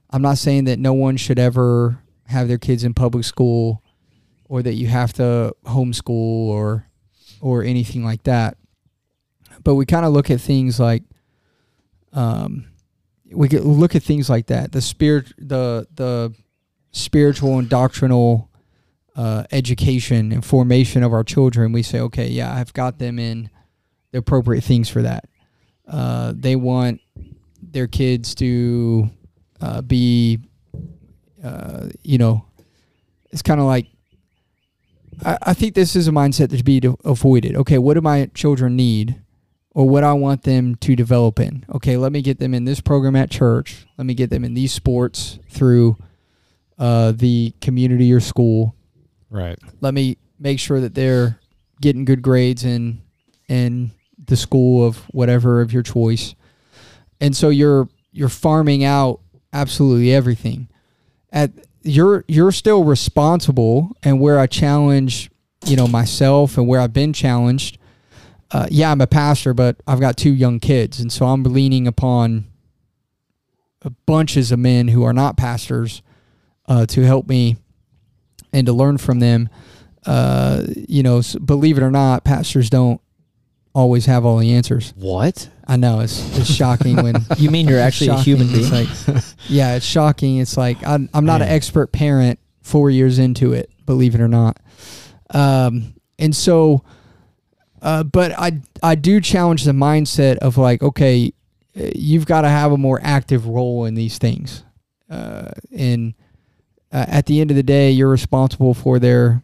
[0.10, 3.84] I'm not saying that no one should ever have their kids in public school,
[4.48, 6.88] or that you have to homeschool or
[7.42, 8.58] or anything like that.
[9.64, 11.04] But we kind of look at things like,
[12.14, 12.68] um,
[13.32, 14.72] we could look at things like that.
[14.72, 16.34] The spirit, the the
[16.92, 18.50] spiritual and doctrinal
[19.16, 23.50] uh, education and formation of our children, we say, okay, yeah, I've got them in
[24.12, 25.26] the appropriate things for that.
[25.88, 27.02] Uh, they want
[27.62, 29.10] their kids to
[29.62, 30.40] uh, be,
[31.44, 32.46] uh, you know,
[33.32, 33.88] it's kind of like,
[35.24, 37.56] I, I think this is a mindset that should be avoided.
[37.56, 39.22] Okay, what do my children need?
[39.72, 41.66] Or what I want them to develop in.
[41.76, 43.86] Okay, let me get them in this program at church.
[43.98, 45.98] Let me get them in these sports through
[46.80, 48.74] uh, the community or school.
[49.30, 49.60] Right.
[49.82, 51.42] Let me make sure that they're
[51.82, 53.02] getting good grades and
[53.50, 53.92] in
[54.28, 56.36] the school of whatever of your choice.
[57.20, 59.20] And so you're you're farming out
[59.54, 60.70] absolutely everything.
[61.32, 61.52] At
[61.82, 65.30] you're you're still responsible and where I challenge,
[65.66, 67.78] you know, myself and where I've been challenged.
[68.52, 71.88] Uh, yeah, I'm a pastor, but I've got two young kids, and so I'm leaning
[71.88, 72.46] upon
[74.06, 76.02] bunches of men who are not pastors
[76.68, 77.58] uh, to help me
[78.54, 79.50] and to learn from them.
[80.06, 83.02] Uh, you know, believe it or not, pastors don't
[83.76, 84.94] always have all the answers.
[84.96, 85.50] What?
[85.68, 88.72] I know it's it's shocking when you mean you're actually a human being?
[88.72, 90.38] It's like, yeah, it's shocking.
[90.38, 94.28] It's like I'm I'm not an expert parent four years into it, believe it or
[94.28, 94.60] not.
[95.32, 96.84] Um, and so,
[97.82, 101.34] uh, but I I do challenge the mindset of like, okay,
[101.78, 104.64] uh, you've got to have a more active role in these things,
[105.10, 106.14] uh, and
[106.92, 109.44] uh, at the end of the day, you're responsible for their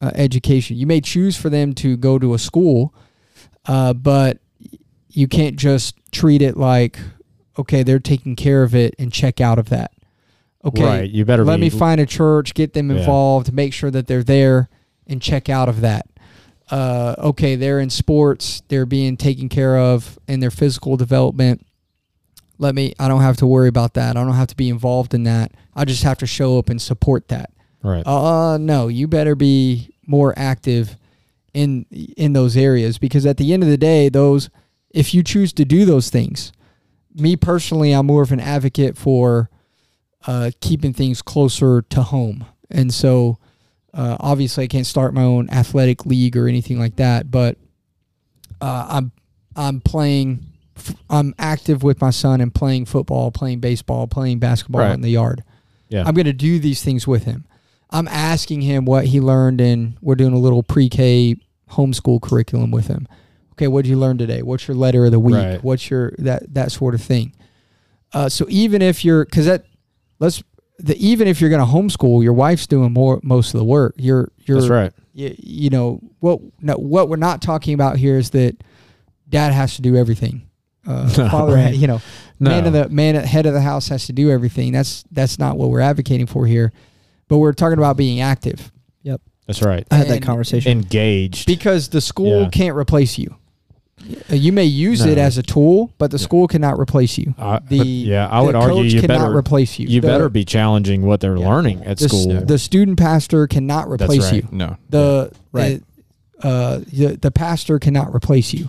[0.00, 0.76] uh, education.
[0.76, 2.92] You may choose for them to go to a school,
[3.66, 4.38] uh, but
[5.10, 6.98] you can't just treat it like
[7.58, 9.92] okay they're taking care of it and check out of that
[10.64, 11.10] okay Right.
[11.10, 12.98] You better let be, me find a church get them Yeah.
[12.98, 14.68] involved make sure that they're there
[15.06, 16.06] and check out of that
[16.70, 21.64] uh, okay they're in sports they're being taken care of in their physical development
[22.58, 25.12] let me i don't have to worry about that i don't have to be involved
[25.14, 27.50] in that i just have to show up and support that
[27.82, 28.02] Right.
[28.06, 30.96] uh no you better be more active
[31.54, 31.86] in
[32.16, 34.50] in those areas because at the end of the day those
[34.90, 36.52] if you choose to do those things
[37.14, 39.48] me personally i'm more of an advocate for
[40.26, 43.38] uh keeping things closer to home and so
[43.94, 47.56] uh, obviously i can't start my own athletic league or anything like that but
[48.60, 49.12] uh, i'm
[49.54, 50.44] i'm playing
[51.08, 54.92] i'm active with my son and playing football playing baseball playing basketball Right.
[54.94, 55.44] in the yard
[55.88, 56.02] Yeah.
[56.04, 57.44] i'm going to do these things with him
[57.90, 61.36] I'm asking him what he learned, and we're doing a little pre-K
[61.70, 63.06] homeschool curriculum with him.
[63.52, 64.42] Okay, what did you learn today?
[64.42, 65.36] What's your letter of the week?
[65.36, 65.62] Right.
[65.62, 67.32] What's your that that sort of thing?
[68.12, 69.64] Uh, so even if you're, because that
[70.18, 70.42] let's
[70.78, 73.94] the even if you're going to homeschool, your wife's doing more most of the work.
[73.96, 74.92] You're you're That's right.
[75.12, 78.56] you, you know what no, what we're not talking about here is that
[79.28, 80.42] dad has to do everything.
[80.86, 81.28] Uh, No.
[81.30, 81.74] father, Right.
[81.76, 82.00] you know,
[82.40, 82.50] No.
[82.50, 84.72] man of the man head of the house has to do everything.
[84.72, 86.72] That's that's not what we're advocating for here.
[87.28, 88.70] But we're talking about being active
[89.02, 89.20] Yep.
[89.46, 89.86] That's right.
[89.90, 90.72] I had that And- conversation.
[90.72, 91.46] Engaged.
[91.46, 92.48] because the school Yeah.
[92.50, 93.34] can't replace you.
[94.30, 95.22] Uh, You may use it No.
[95.22, 97.34] as a tool, but the school cannot replace you.
[97.38, 99.86] I- The yeah, I the would argue coach you cannot better replace you.
[99.88, 101.48] you The- better be challenging what they're Yeah.
[101.48, 102.40] learning at the, s- school.
[102.44, 104.34] The student pastor cannot That's replace right.
[104.42, 104.48] you.
[104.50, 104.76] No.
[104.90, 105.82] The Right.
[106.40, 108.68] the, uh, the the pastor cannot replace you.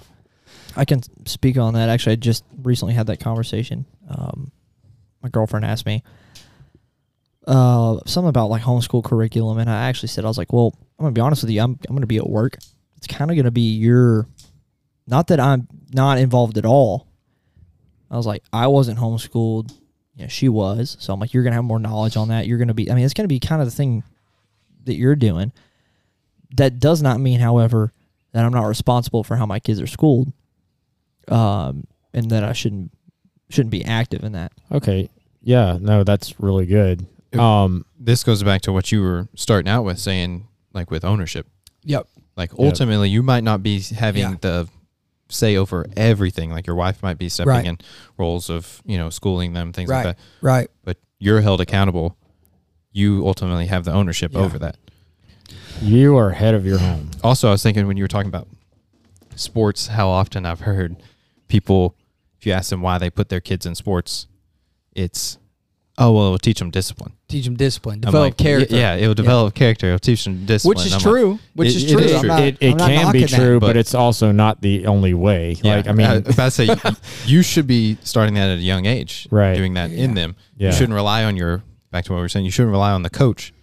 [0.78, 1.89] I can speak on that.
[1.89, 3.86] Actually, I just recently had that conversation.
[4.10, 4.51] Um,
[5.24, 6.03] my girlfriend asked me
[7.48, 11.04] uh, something about like homeschool curriculum, and I actually said, I was like, well, I'm
[11.04, 11.62] gonna be honest with you.
[11.62, 12.58] I'm I'm gonna be at work.
[12.98, 14.28] It's kind of gonna be your,
[15.08, 17.08] not that I'm not involved at all.
[18.10, 19.74] I was like, I wasn't homeschooled.
[20.16, 20.96] Yeah, she was.
[21.00, 22.48] So I'm like, you're gonna have more knowledge on that.
[22.48, 22.89] You're gonna be.
[22.89, 24.04] I mean, it's gonna be kind of the thing
[24.86, 25.52] that you're doing.
[26.58, 27.91] That does not mean, however,
[28.32, 30.32] that I'm not responsible for how my kids are schooled
[31.28, 32.91] um, and that I shouldn't
[33.50, 34.52] shouldn't be active in that.
[34.72, 35.10] okay.
[35.41, 37.06] Yeah, no, that's really good.
[37.36, 41.03] It- Um This goes back to what you were starting out with saying, like with
[41.05, 41.47] ownership.
[41.83, 42.07] Yep.
[42.36, 44.36] Like ultimately, you might not be having Yeah.
[44.41, 44.67] the
[45.29, 46.51] say over everything.
[46.51, 47.65] Like your wife might be stepping Right.
[47.65, 47.77] in
[48.17, 50.05] roles of you know schooling them, things Right.
[50.05, 50.23] like that.
[50.41, 50.69] Right.
[50.83, 52.17] But you're held accountable.
[52.91, 54.39] You ultimately have the ownership Yeah.
[54.41, 54.77] over that.
[55.81, 57.11] you are head of your home.
[57.23, 58.47] Also, I was thinking when you were talking about
[59.36, 60.95] sports, how often I've heard
[61.49, 61.95] people,
[62.39, 64.27] if you ask them why they put their kids in sports,
[64.95, 65.38] it's,
[65.98, 67.14] oh well, it'll teach them discipline.
[67.28, 68.76] Teach them discipline, I'm develop like, character.
[68.76, 69.88] Yeah, it'll develop character.
[69.88, 70.78] It'll teach them discipline.
[70.78, 71.39] which is I'm like, true.
[71.54, 72.02] which it- is true.
[72.02, 72.28] is true.
[72.28, 73.30] not, it it can be knocking that.
[73.30, 75.56] true, but, but- it's also not the only way.
[75.64, 76.70] Yeah, like I mean, I, was about to say
[77.26, 79.56] you should be starting that at a young age, Right.
[79.56, 80.36] Doing that in them.
[80.58, 80.70] Yeah.
[80.70, 82.46] You shouldn't rely on your back to what we were saying.
[82.46, 83.54] You shouldn't rely on the coach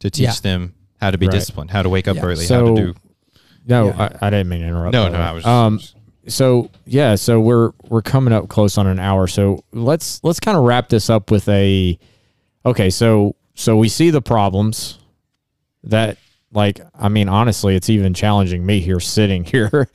[0.00, 0.32] to teach Yeah.
[0.42, 1.32] them how to be Right.
[1.34, 2.24] disciplined, how to wake up Yeah.
[2.24, 2.94] early, how to do.
[3.66, 4.08] no, Yeah.
[4.20, 4.92] I, I didn't mean to interrupt.
[4.92, 5.24] No, no, way.
[5.24, 5.44] I was.
[5.46, 5.80] Um,
[6.26, 9.26] so yeah, so we're we're coming up close on an hour.
[9.26, 11.98] So let's let's kind of wrap this up with a.
[12.66, 14.98] Okay, so so we see the problems
[15.84, 16.16] that
[16.52, 19.88] like I mean honestly, it's even challenging me here sitting here,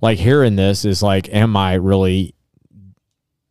[0.00, 2.34] like hearing this is like, am I really?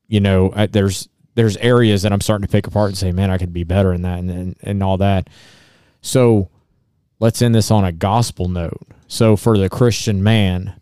[0.08, 3.32] You know, I, there's there's areas that I'm starting to pick apart and say, man,
[3.32, 5.30] I could be better in that and and, and all that.
[6.02, 6.50] So
[7.20, 8.82] let's end this on a gospel note.
[9.08, 10.74] So for the Christian man,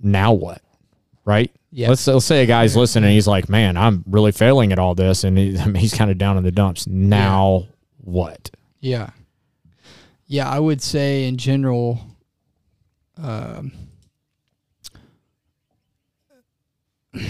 [0.00, 0.62] now what?
[1.24, 1.50] Right?
[1.70, 1.90] Yeah.
[1.90, 3.12] Let's let's say a guy's listening.
[3.12, 6.10] He's like, "Man, I'm really failing at all this," and he, I mean, he's kind
[6.10, 6.86] of down in the dumps.
[6.86, 7.66] Now
[7.98, 8.50] what?
[8.80, 9.10] Yeah.
[10.26, 12.00] Yeah, I would say in general,
[13.16, 13.72] um,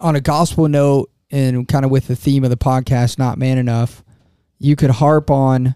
[0.00, 3.58] on a gospel note and kind of with the theme of the podcast, Not Man
[3.58, 4.02] Enough,
[4.58, 5.74] you could harp on,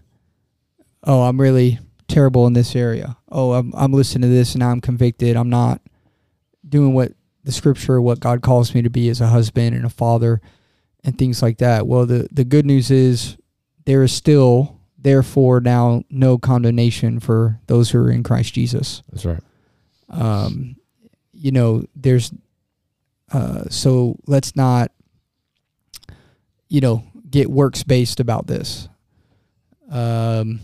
[1.03, 3.17] oh, I'm really terrible in this area.
[3.31, 5.35] Oh, I'm, I'm listening to this and now I'm convicted.
[5.35, 5.81] I'm not
[6.73, 7.13] doing what
[7.43, 10.41] the scripture, what God calls me to be as a husband and a father
[11.03, 11.85] and things like that.
[11.85, 13.37] Well, the, the good news is
[13.85, 19.03] there is still therefore now no condemnation for those who are in Christ Jesus.
[19.11, 19.43] That's right.
[20.09, 20.77] Um,
[21.31, 22.31] you know, there's
[23.31, 24.91] uh, so let's not,
[26.69, 28.87] you know, get works based about this.
[29.91, 30.59] Um,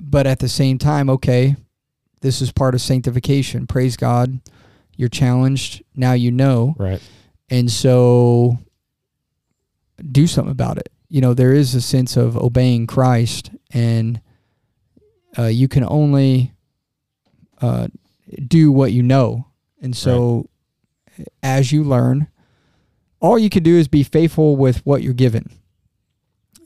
[0.00, 1.56] but at the same time, okay,
[2.20, 3.66] this is part of sanctification.
[3.66, 4.40] Praise God,
[4.96, 5.82] you're challenged.
[5.94, 7.00] Now you know, Right.
[7.50, 8.58] and so
[10.10, 10.90] do something about it.
[11.08, 14.20] You know, there is a sense of obeying Christ, and
[15.38, 16.52] uh, you can only
[17.60, 17.88] uh,
[18.46, 19.46] do what you know.
[19.80, 20.48] And so,
[21.42, 22.28] as you learn,
[23.20, 25.50] all you can do is be faithful with what you're given.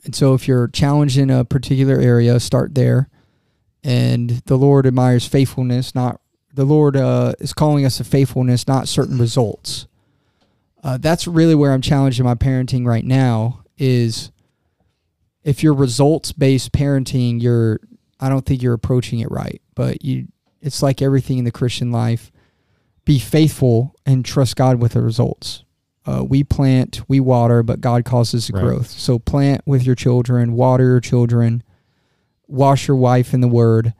[0.05, 3.09] And so, if you're challenged in a particular area, start there.
[3.83, 6.20] And the Lord admires faithfulness, not
[6.53, 9.87] the Lord uh, is calling us to faithfulness, not certain results.
[10.83, 13.63] Uh, that's really where I'm challenging my parenting right now.
[13.77, 14.31] Is
[15.43, 17.79] if you're results based parenting, you're
[18.19, 19.61] I don't think you're approaching it right.
[19.75, 20.27] But you,
[20.61, 22.31] it's like everything in the Christian life.
[23.05, 25.63] Be faithful and trust God with the results.
[26.05, 28.63] Uh, we plant, we water, but God causes the Right.
[28.63, 28.89] growth.
[28.91, 31.63] So plant with your children, water your children,
[32.47, 33.93] wash your wife in the Word.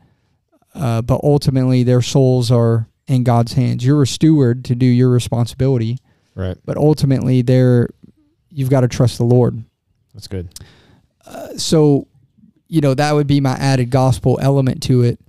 [0.73, 3.85] Uh, but ultimately, their souls are in God's hands.
[3.85, 5.97] You're a steward to do your responsibility,
[6.35, 6.57] Right.
[6.65, 7.89] but ultimately, they're
[8.49, 9.63] you've got to trust the Lord
[10.13, 10.49] That's good.
[11.57, 12.07] so
[12.67, 15.19] you know that would be my added gospel element to it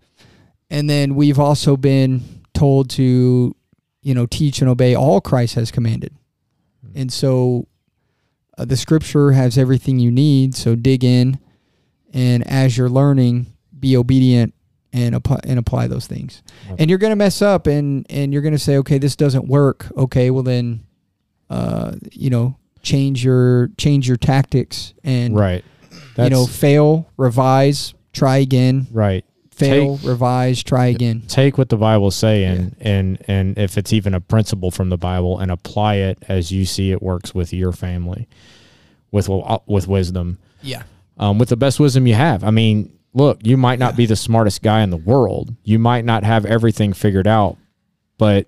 [0.70, 2.22] and then we've also been
[2.54, 3.54] told to
[4.02, 6.12] you know teach and obey all christ has commanded
[6.94, 7.66] and so
[8.58, 11.38] uh, the scripture has everything you need so dig in
[12.12, 13.46] and as you're learning
[13.78, 14.54] be obedient
[14.92, 16.42] and apply and apply those things
[16.78, 19.46] and you're going to mess up and and you're going to say okay this doesn't
[19.48, 20.80] work okay well then
[21.50, 25.64] uh you know change your change your tactics and Right.
[26.18, 29.24] you know, fail, revise, try again, right.
[29.52, 31.22] fail, revise, try again.
[31.28, 35.38] take what the Bible's saying and and if it's even a principle from the Bible
[35.38, 38.26] and apply it as you see it works with your family,
[39.12, 39.28] with
[39.66, 40.82] with wisdom, Yeah.
[41.18, 42.42] um, with the best wisdom you have.
[42.44, 45.54] I mean, look, you might not be the smartest guy in the world.
[45.64, 47.56] You might not have everything figured out,
[48.18, 48.46] but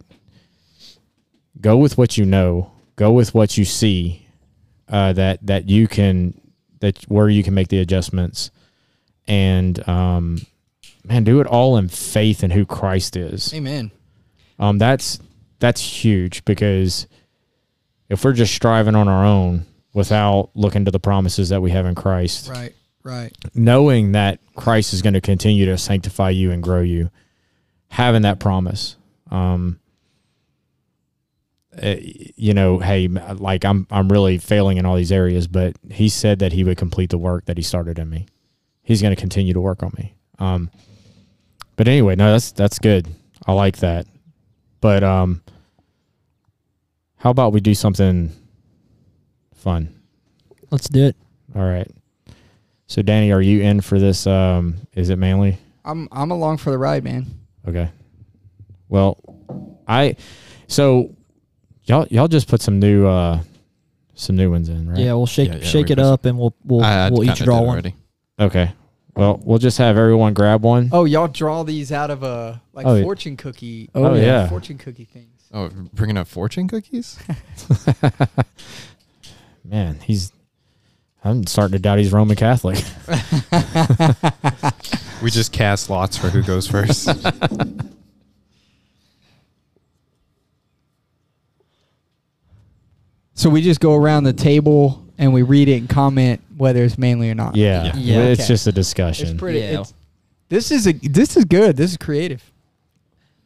[1.61, 2.71] go with what you know.
[2.97, 4.27] Go with what you see
[4.89, 6.41] uh, that that you can
[6.81, 8.51] that where you can make the adjustments
[9.27, 10.47] and um,
[11.05, 13.53] man, do it all in faith in who Christ is.
[13.55, 13.91] Amen.
[14.59, 15.19] Um, that's
[15.59, 17.07] that's huge because
[18.09, 21.87] if we're just striving on our own without looking to the promises that we have
[21.87, 22.75] in Christ, Right.
[23.05, 23.33] Right.
[23.55, 27.11] knowing that Christ is going to continue to sanctify you and grow you,
[27.89, 28.97] having that promise,
[29.31, 29.79] um,
[31.83, 36.09] uh, you know, hey, like I'm, I'm really failing in all these areas, but He
[36.09, 38.27] said that He would complete the work that He started in me.
[38.83, 40.15] He's going to continue to work on me.
[40.39, 40.71] Um,
[41.77, 43.09] but anyway, no, that's that's good.
[43.47, 44.07] I like that.
[44.81, 45.43] But um,
[47.17, 48.31] how about we do something
[49.55, 49.95] fun?
[50.71, 51.17] Let's do it.
[51.55, 51.91] All right.
[52.87, 54.26] So Danny, are you in for this?
[54.26, 55.59] Um, is it Manly?
[55.85, 57.26] I'm I'm along for the ride, man.
[57.66, 57.91] Okay.
[58.89, 59.18] Well,
[59.89, 60.16] I
[60.66, 61.14] so
[61.85, 63.41] y'all y'all just put some new uh
[64.14, 64.99] some new ones in, right?
[64.99, 67.24] Yeah, we'll shake Yeah, yeah, shake it put- up and we'll we'll I, I we'll
[67.24, 67.68] each draw one.
[67.70, 67.95] already.
[68.39, 68.72] Okay.
[69.16, 70.89] Well, we'll just have everyone grab one.
[70.91, 73.89] Oh, y'all draw these out of a like Oh, fortune cookie.
[73.95, 74.49] Oh, yeah.
[74.49, 75.49] Fortune cookie things.
[75.53, 77.16] Oh, bringing up fortune cookies?
[79.64, 80.32] Man, he's
[81.25, 82.77] I'm starting to doubt he's Roman Catholic.
[85.22, 87.09] we just cast lots for who goes first.
[93.35, 96.99] So we just go around the table and we read it and comment whether it's
[96.99, 97.57] manly or not.
[97.57, 97.85] Yeah.
[97.85, 97.97] Yeah.
[97.97, 98.18] Yeah.
[98.27, 98.49] It's Okay.
[98.49, 99.39] just a It's discussion.
[99.39, 99.61] pretty.
[99.61, 99.81] Yeah.
[99.81, 99.95] It's,
[100.49, 101.77] this is a this is good.
[101.77, 102.43] This is creative.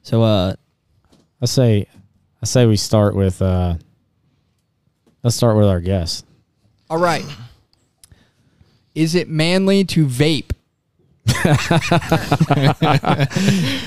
[0.03, 0.55] So uh
[1.41, 1.87] I say
[2.43, 3.77] I say we start with uh
[5.23, 6.27] let's start with our guest.
[6.91, 7.25] All right.
[8.99, 10.51] Is it manly to vape?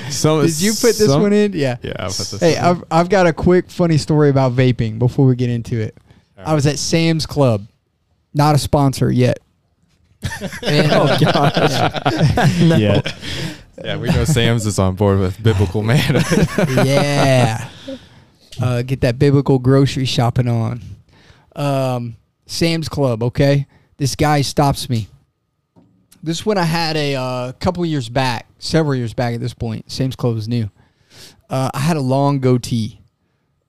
[0.10, 1.54] So Did you put this one in?
[1.54, 1.78] Yeah.
[1.82, 2.64] yeah, I'll put this Hey, in.
[2.64, 5.98] I've, I've got a quick funny story about vaping before we get into it.
[6.38, 7.68] I was at Sam's Club,
[8.34, 9.40] not a sponsor yet.
[10.64, 11.18] And, uh,
[12.78, 13.02] Yeah.
[13.84, 16.24] yeah, we know Sam's is on board with biblical man.
[16.86, 17.68] yeah.
[18.62, 20.82] Uh, get that biblical grocery shopping on.
[21.56, 23.66] Um, Sam's Club, okay?
[24.02, 25.10] This guy stops me.
[26.24, 29.54] This is when I had a uh, couple years back, several years back at this
[29.54, 29.92] point.
[29.92, 30.72] Sam's Club was new.
[31.52, 33.00] Uh, I had a long goatee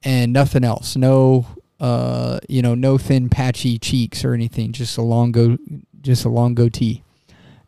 [0.02, 0.96] and nothing else.
[0.96, 1.48] No,
[1.80, 4.72] uh, you know, no thin patchy cheeks or anything.
[4.72, 5.58] Just a long go,
[6.00, 7.02] just a long goatee.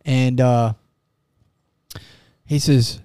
[0.06, 0.72] And uh,
[2.46, 2.98] he says,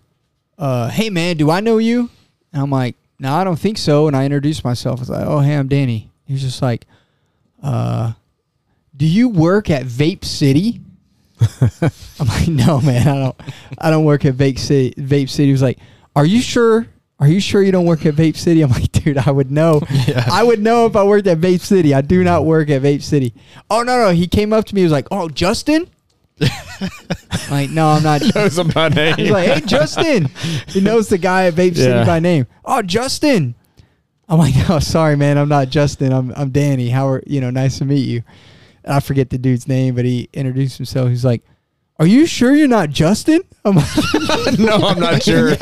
[0.58, 2.10] uh, "Hey man, do I know you?"
[2.54, 5.00] And I'm like, "No, I don't think so." And I introduced myself.
[5.00, 6.86] I was like, "Oh, hey, I'm Danny." He was just like,
[7.62, 8.14] "Uh,
[9.00, 10.82] do you work at Vape City?"
[12.20, 13.36] I'm like, "No, man, I don't.
[13.80, 15.80] I don't work at Vape City." Vape City He was like,
[16.16, 16.86] "Are you sure?
[17.22, 19.82] Are you sure you don't work at Vape City?" I'm like, "Dude, I would know.
[20.08, 20.28] yeah.
[20.30, 21.94] I would know if I worked at Vape City.
[21.94, 23.34] I do not work at Vape City."
[23.70, 24.12] Oh no, no.
[24.12, 24.82] He came up to me.
[24.82, 25.90] He was like, "Oh, Justin."
[27.52, 28.22] like, no, I'm not.
[28.34, 29.16] knows him by name.
[29.18, 30.30] He's like, hey, Justin.
[30.68, 32.48] He knows the guy at Vape City by name.
[32.64, 33.56] Oh, Justin.
[34.30, 35.38] I'm like, oh, sorry, man.
[35.38, 36.14] I'm not Justin.
[36.14, 36.90] I'm I'm Danny.
[36.90, 37.50] How are you know?
[37.50, 38.24] Nice to meet you.
[38.84, 41.10] And I forget the dude's name, but he introduced himself.
[41.10, 41.44] He's like,
[42.00, 43.88] "Are you sure you're not Justin?" I'm like,
[44.60, 45.52] no, I'm not sure.
[45.52, 45.58] I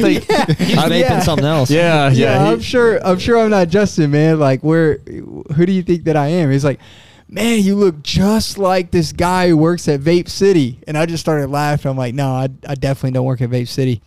[0.00, 0.24] think.
[0.58, 1.20] He's I- vaping yeah.
[1.20, 1.70] something else.
[1.70, 2.46] Yeah, yeah, yeah.
[2.46, 3.04] he- I'm sure.
[3.06, 4.38] I'm sure I'm not Justin, man.
[4.38, 4.98] Like, where?
[4.98, 6.50] Who do you think that I am?
[6.50, 6.80] He's like,
[7.28, 10.80] man, you look just like this guy who works at Vape City.
[10.86, 11.90] And I just started laughing.
[11.90, 14.02] I'm like, no, I, I definitely don't work at Vape City.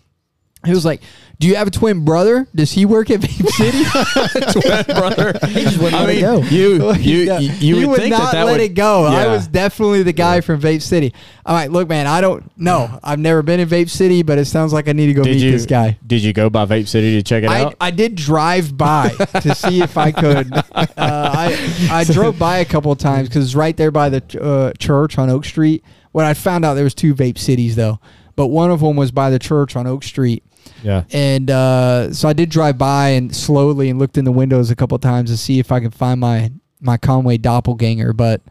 [0.65, 1.01] He was like,
[1.39, 2.47] do you have a twin brother?
[2.55, 3.47] Does he work at Vape
[4.53, 4.59] City?
[4.59, 5.37] twin brother.
[5.47, 6.41] He just wouldn't I let it go.
[6.41, 7.39] You, you, Yeah.
[7.39, 9.05] you, you would, think not that that let would, it go.
[9.05, 11.13] I was definitely the guy from Vape City.
[11.45, 12.99] I'm look, man, I don't know.
[13.03, 15.35] I've never been in Vape City, but it sounds like I need to go Did
[15.35, 15.97] meet you, this guy.
[16.05, 17.75] Did you go by Vape City to check it I, out?
[17.79, 20.51] I did drive by to see if I could.
[20.53, 24.41] Uh, I I drove by a couple of times because it's right there by the
[24.41, 25.83] uh, church on Oak Street.
[26.11, 27.99] When I found out there was two vape cities though,
[28.35, 30.43] but one of them was by the church on Oak Street,
[30.83, 31.03] yeah.
[31.11, 34.75] and uh, so I did drive by and slowly and looked in the windows a
[34.75, 36.51] couple of times to see if I could find my
[36.81, 38.41] my Conway doppelganger, but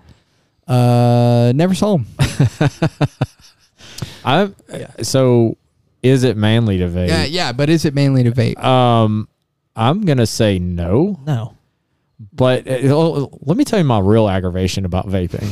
[0.66, 2.06] uh, never saw him.
[4.24, 4.50] I
[5.02, 5.56] so
[6.02, 7.08] is it manly to vape?
[7.08, 8.62] Yeah, yeah, but is it mainly to vape?
[8.62, 9.28] Um,
[9.76, 11.54] I'm gonna say no, No.
[12.32, 15.48] but uh, let me tell you my real aggravation about vaping.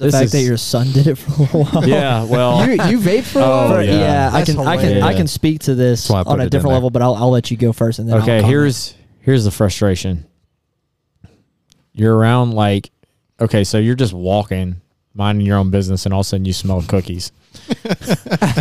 [0.00, 1.86] The This fact that your son did it for a while.
[1.86, 3.68] yeah, well, you you vape for a Oh, while?
[3.74, 3.98] For- yeah.
[3.98, 6.32] yeah, I That's can, I can, I can speak to this That's why I put
[6.32, 8.42] on a different level, but I'll, I'll let you go first, and then I'll okay.
[8.42, 10.26] Here's here's the frustration.
[11.92, 12.90] You're around like,
[13.40, 14.80] okay, so you're just walking,
[15.14, 17.30] minding your own business, and all of a sudden you smell cookies,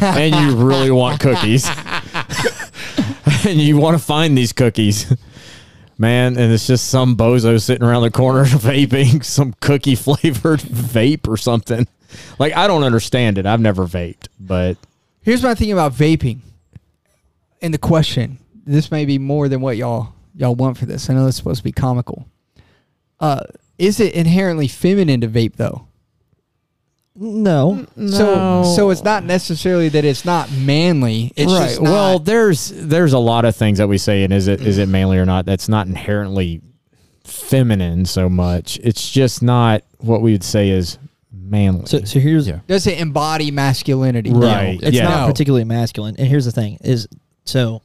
[0.01, 1.69] and you really want cookies,
[3.45, 5.05] and you want to find these cookies.
[5.99, 11.27] Man, and it's just some bozo sitting around the corner vaping some cookie flavored vape
[11.27, 11.87] or something.
[12.39, 13.45] Like I don't understand it.
[13.45, 14.77] I've never vaped, but
[15.21, 16.39] Here's my thing about vaping.
[17.61, 18.37] And the question.
[18.65, 21.09] This may be more than what y'all y'all want for this.
[21.09, 22.27] I know it's supposed to be comical.
[23.19, 23.41] Uh,
[23.77, 25.88] is it inherently feminine to vape though?
[27.15, 27.85] No.
[27.97, 31.31] Mm, so so it's not necessarily that it's not manly.
[31.35, 31.67] It's right.
[31.69, 34.61] just not, well, there's there's a lot of things that we say, and is it
[34.61, 35.45] is it manly or not?
[35.45, 36.61] That's not inherently
[37.23, 38.79] feminine so much.
[38.83, 40.97] It's just not what we would say is
[41.31, 41.85] manly.
[41.85, 42.59] So, so here's Yeah.
[42.67, 44.31] does it embody masculinity?
[44.31, 44.79] Right.
[44.81, 45.03] It's Yeah.
[45.03, 45.27] not No.
[45.27, 46.15] particularly masculine.
[46.17, 47.07] And here's the thing: is
[47.45, 47.81] so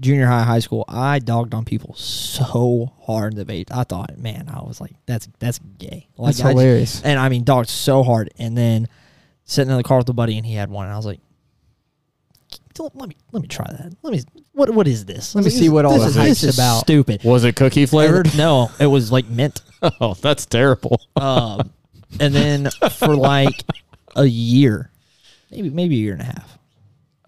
[0.00, 3.68] junior high, high school, I dogged on people so hard that vape.
[3.70, 6.08] I thought, man, I was like, that's that's gay.
[6.16, 7.02] Like, That's I- hilarious.
[7.02, 8.30] and I mean, dogged so hard.
[8.38, 8.88] And then
[9.44, 11.20] sitting in the car with a buddy, and he had one, and I was like,
[12.78, 13.94] let me let me try that.
[14.02, 14.22] Let me
[14.52, 15.34] what what is this?
[15.34, 16.80] Let me see what all this the is, hype's this is about.
[16.80, 17.22] Stupid.
[17.24, 18.26] was it cookie flavored?
[18.28, 19.60] And- no, it was like mint.
[20.00, 20.98] oh, that's terrible.
[21.16, 21.72] Um,
[22.18, 23.62] and then for like
[24.16, 24.90] a year,
[25.50, 26.58] maybe maybe a year and a half.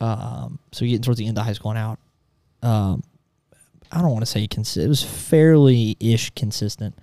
[0.01, 1.99] Um, so getting towards the end of high school and out.
[2.63, 3.03] Um,
[3.91, 6.95] I don't want to say consi- it was fairly ish consistent.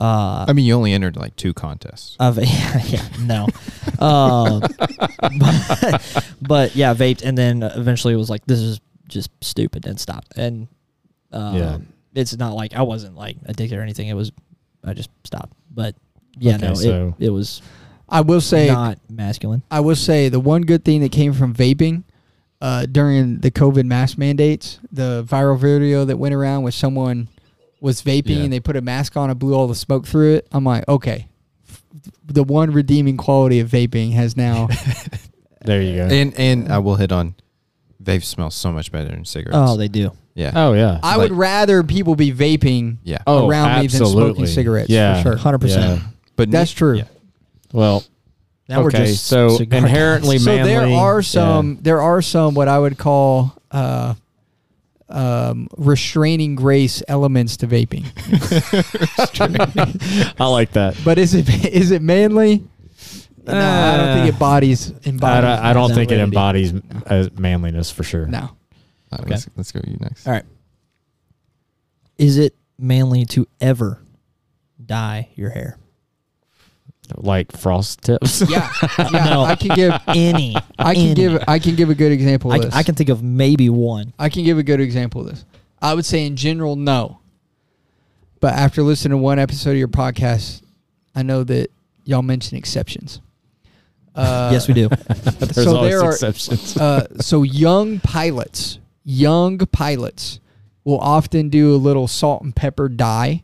[0.00, 2.16] Uh, I mean, you only entered like two contests.
[2.18, 3.46] of yeah, no,
[4.04, 4.60] um,
[5.38, 10.00] but, but yeah, vaped, and then eventually it was like this is just stupid and
[10.00, 10.32] stopped.
[10.36, 10.66] And
[11.30, 11.78] um, Yeah.
[12.14, 14.08] it's not like I wasn't like addicted or anything.
[14.08, 14.32] It was
[14.82, 15.52] I just stopped.
[15.70, 15.94] But
[16.38, 17.62] yeah, Okay, no, so- it, it was
[18.08, 19.62] I will say not masculine.
[19.70, 22.04] I will say the one good thing that came from vaping
[22.62, 27.28] uh, during the COVID mask mandates, the viral video that went around where someone
[27.80, 28.44] was vaping Yeah.
[28.44, 30.48] and they put a mask on and blew all the smoke through it.
[30.52, 31.26] I'm like, okay,
[32.24, 34.68] the one redeeming quality of vaping has now.
[35.64, 36.06] There you go.
[36.06, 37.36] And and I will hit on
[38.02, 39.56] vape smells so much better than cigarettes.
[39.56, 40.10] Oh, they do.
[40.34, 40.50] yeah.
[40.56, 40.98] oh yeah.
[41.04, 43.18] I Like- would rather people be vaping yeah.
[43.28, 44.22] oh, around me than absolutely.
[44.34, 44.90] smoking cigarettes.
[44.90, 45.22] Yeah.
[45.22, 45.36] for sure.
[45.36, 46.00] Hundred percent.
[46.00, 46.08] Yeah.
[46.34, 46.96] But That's true.
[46.96, 47.04] yeah.
[47.72, 48.02] Well,
[48.72, 49.04] Now we're okay.
[49.04, 50.44] just so inherently guys.
[50.44, 51.20] So there are yeah.
[51.20, 54.14] some there are some what I would call uh,
[55.10, 58.06] um, restraining grace elements to vaping.
[60.40, 60.96] I like that.
[61.04, 62.64] But is it is it manly?
[63.46, 65.42] No, I don't think it bodies I, embodies.
[65.42, 66.72] don't- I don't think it embodies
[67.06, 68.24] uh, manliness for sure.
[68.26, 68.38] No.
[68.40, 68.48] All
[69.12, 69.30] right, Okay.
[69.30, 70.26] let's, let's go you next.
[70.26, 70.44] All right.
[72.16, 74.00] Is it manly to ever
[74.82, 75.76] dye your hair?
[77.16, 78.42] Like frost tips.
[78.48, 79.24] Yeah, yeah.
[79.24, 79.42] No.
[79.42, 80.56] I can give Any.
[80.78, 81.14] I can any.
[81.14, 82.74] give I can give a good example I, of this.
[82.74, 84.12] I can think of maybe one.
[84.18, 85.44] I can give a good example of this.
[85.80, 87.18] I would say in general, no.
[88.40, 90.62] But after listening to one episode of your podcast,
[91.14, 91.70] I know that
[92.04, 93.20] y'all mention exceptions.
[94.14, 94.88] Uh, yes, we do.
[95.08, 96.76] There's So always there are- exceptions.
[96.76, 100.40] uh, so young pilots, young pilots
[100.84, 103.42] will often do a little salt and pepper dye,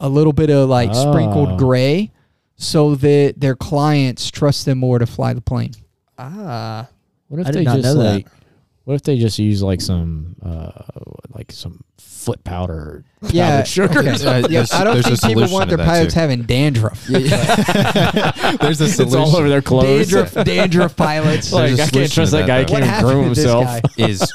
[0.00, 1.10] a little bit of like Ah.
[1.12, 2.10] sprinkled gray,
[2.56, 5.72] so that their clients trust them more to fly the plane.
[6.18, 6.88] Ah,
[7.28, 8.26] What if I they just like?
[8.84, 10.70] What if they just use like some, uh,
[11.34, 13.98] like some foot powder, Yeah, sugar?
[14.00, 14.10] okay.
[14.10, 16.20] Uh, Yeah, I don't think people want their pilots too.
[16.20, 17.02] having dandruff.
[17.08, 17.20] There's
[18.80, 19.18] a It's solution.
[19.18, 20.10] all over their clothes.
[20.10, 21.50] dandruff, dandruff pilots.
[21.52, 22.58] like There's a I can't trust that that, guy.
[22.60, 22.72] He though.
[22.74, 23.64] what can't even groom himself.
[23.64, 23.80] guy?
[23.96, 24.32] is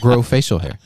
[0.00, 0.78] grow facial hair.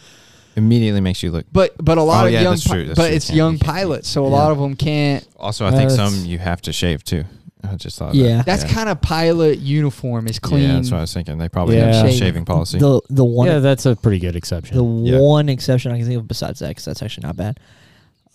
[0.57, 1.45] Immediately makes you look.
[1.53, 3.17] But but a lot Oh, of yeah, young, that's pi- true, that's but true.
[3.17, 5.27] it's Can't- young you can't- pilots, so a lot of them can't.
[5.39, 7.25] Also, I think That's- some you have to shave too.
[7.69, 8.15] I just thought.
[8.15, 8.37] Yeah.
[8.39, 8.47] That.
[8.47, 10.63] That's kind of pilot uniform is clean.
[10.63, 11.37] Yeah, that's what I was thinking.
[11.39, 11.87] They probably Yeah.
[11.87, 12.19] have a Shaving.
[12.19, 12.79] shaving policy.
[12.79, 14.77] the the one Yeah, that's a pretty good exception.
[14.77, 15.19] the Yeah.
[15.19, 17.59] one exception I can think of besides that, because that's actually not bad.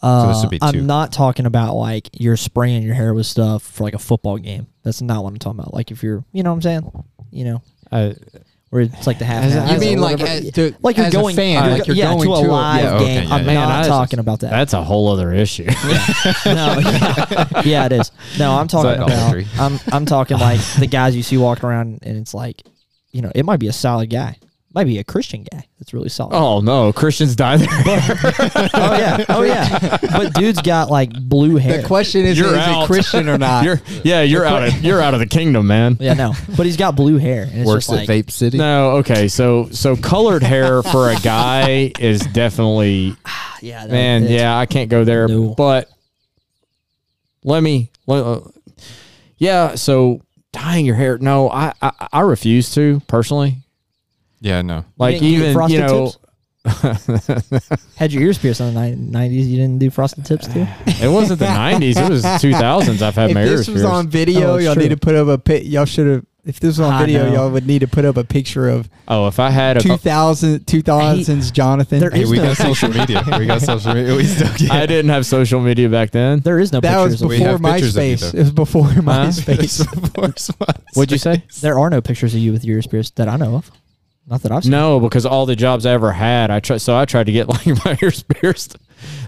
[0.04, 0.66] Uh, this would be two.
[0.66, 4.38] I'm not talking about like you're spraying your hair with stuff for like a football
[4.38, 4.68] game.
[4.84, 5.74] That's not what I'm talking about.
[5.74, 7.04] Like if you're, you know what I'm saying?
[7.32, 7.62] You know,
[7.92, 8.14] Uh,
[8.72, 9.44] where it's like the half.
[9.44, 10.48] As- half You mean or like whatever.
[10.48, 12.42] as, to, like you're as going a fan, uh, like you're yeah, going to a
[12.50, 13.28] live Yeah, okay, game.
[13.28, 13.54] yeah, I'm yeah.
[13.54, 14.50] not Man, I- talking about that.
[14.50, 15.66] that's a whole other issue.
[15.66, 15.72] no,
[16.80, 18.12] yeah, yeah, it is.
[18.40, 19.36] No, I'm talking about.
[19.60, 22.64] I'm I'm talking like the guys you see walking around, and it's like,
[23.12, 24.38] you know, it might be a solid guy,
[24.74, 26.34] might be a Christian guy that's really solid.
[26.36, 27.68] oh no, Christians die there.
[28.74, 29.98] oh yeah, oh yeah.
[30.02, 31.82] But dude's got like blue hair.
[31.82, 32.84] The question is, You're is out.
[32.84, 33.66] it Christian or not?
[33.66, 35.98] you're yeah, you're out of you're out of the kingdom, man.
[36.00, 38.58] yeah, no, but he's got blue hair, and it's Works just at like, Vape City.
[38.58, 43.16] No, okay, so so colored hair for a guy is definitely
[43.62, 44.24] yeah, that- man.
[44.24, 45.54] Yeah, I can't go there, No.
[45.56, 45.90] but
[47.44, 47.90] let me.
[48.08, 48.42] Let, uh,
[49.38, 50.22] yeah, so
[50.54, 51.18] dyeing your hair.
[51.18, 53.58] No, I, I I refuse to personally.
[54.42, 54.84] Yeah, no.
[54.98, 56.12] Like didn't even you frosted know,
[57.96, 59.48] Had your ears pierced in the nineties.
[59.48, 60.68] You didn't do frosted tips too.
[60.86, 61.98] it wasn't the '90s.
[61.98, 63.02] It was 2000s.
[63.02, 63.94] I've had if my this ears was pierced.
[63.94, 64.84] on video, Oh, y'all true.
[64.84, 65.64] need to put up a pic.
[65.66, 66.26] Y'all should have.
[66.44, 67.34] If this was on I video, know.
[67.34, 70.62] y'all would need to put up a picture of oh, if I had a, 2000,
[70.62, 72.00] 2000s Jonathan.
[72.00, 73.24] There Hey, is we no got social media.
[73.38, 74.16] We got social media.
[74.16, 74.72] We still get.
[74.72, 76.40] I didn't have social media back then.
[76.40, 77.22] There is no that was pictures.
[77.22, 78.32] Of, We before have pictures of you, MySpace.
[78.32, 78.38] though.
[78.40, 80.76] It was before MySpace.
[80.96, 81.44] What'd you say?
[81.62, 83.70] there are no pictures of you with your ears pierced that I know of.
[84.28, 84.72] Not that I've seen.
[84.72, 86.78] No, because all the jobs I ever had, I tried.
[86.78, 88.78] So I tried to get like my ears pierced.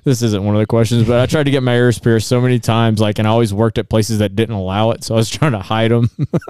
[0.03, 2.39] This isn't one of the questions, but I tried to get my ears pierced so
[2.39, 5.03] many times, like, and I always worked at places that didn't allow it.
[5.03, 6.09] So I was trying to hide them,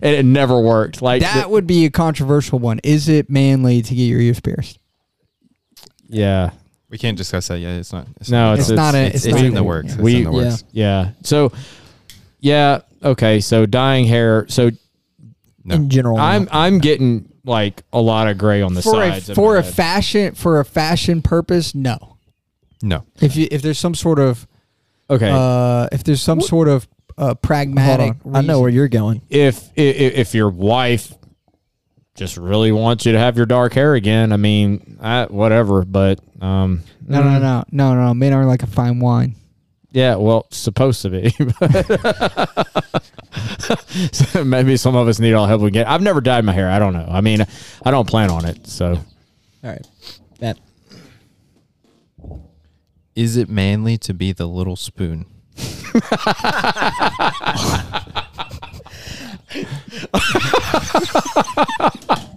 [0.00, 1.02] and it never worked.
[1.02, 2.80] Like that the- would be a controversial one.
[2.82, 4.78] Is it manly to get your ears pierced?
[6.08, 6.50] yeah,
[6.90, 7.76] We can't discuss that yet.
[7.78, 8.06] It's not.
[8.20, 9.06] It's No, It's, it's- not a.
[9.06, 9.92] It's, It's, it's not in the works.
[9.92, 10.64] It's We- in the works.
[10.72, 11.10] yeah.
[11.22, 11.52] So,
[12.40, 13.40] yeah, okay.
[13.40, 14.46] So dyeing hair.
[14.48, 14.70] So
[15.64, 15.74] No.
[15.74, 16.48] In general, I'm.
[16.52, 19.28] I'm getting like a lot of gray on the For a sides.
[19.30, 19.74] of for a head.
[19.74, 22.16] fashion for a fashion purpose, no.
[22.82, 23.04] No.
[23.20, 24.46] If you if there's some sort of
[25.10, 25.30] okay.
[25.32, 26.86] uh if there's some sort of
[27.16, 28.16] uh, pragmatic.
[28.32, 29.22] I know where you're going.
[29.30, 31.12] if, if if your wife
[32.16, 35.84] just really wants you to have your dark hair again, I mean, I, whatever.
[35.84, 38.14] But um, No, no, no, no, no.
[38.14, 39.36] Men are like a fine wine.
[39.94, 41.30] Yeah, well, supposed to be.
[44.12, 45.88] so maybe some of us need all help we get.
[45.88, 46.68] I've never dyed my hair.
[46.68, 47.06] I don't know.
[47.08, 47.46] I mean,
[47.84, 48.66] I don't plan on it.
[48.66, 49.04] So All
[49.62, 49.86] right,
[50.40, 50.58] Matt.
[53.14, 55.26] Is it manly to be the little spoon?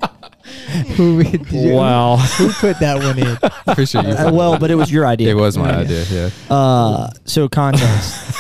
[0.96, 2.18] Who did you- wow.
[2.18, 3.38] Who put that one in?
[3.76, 4.10] Pretty sure you.
[4.14, 5.30] Uh, well, but it was your idea.
[5.32, 6.04] it was my idea.
[6.12, 6.30] Yeah.
[6.56, 8.36] Uh, so context.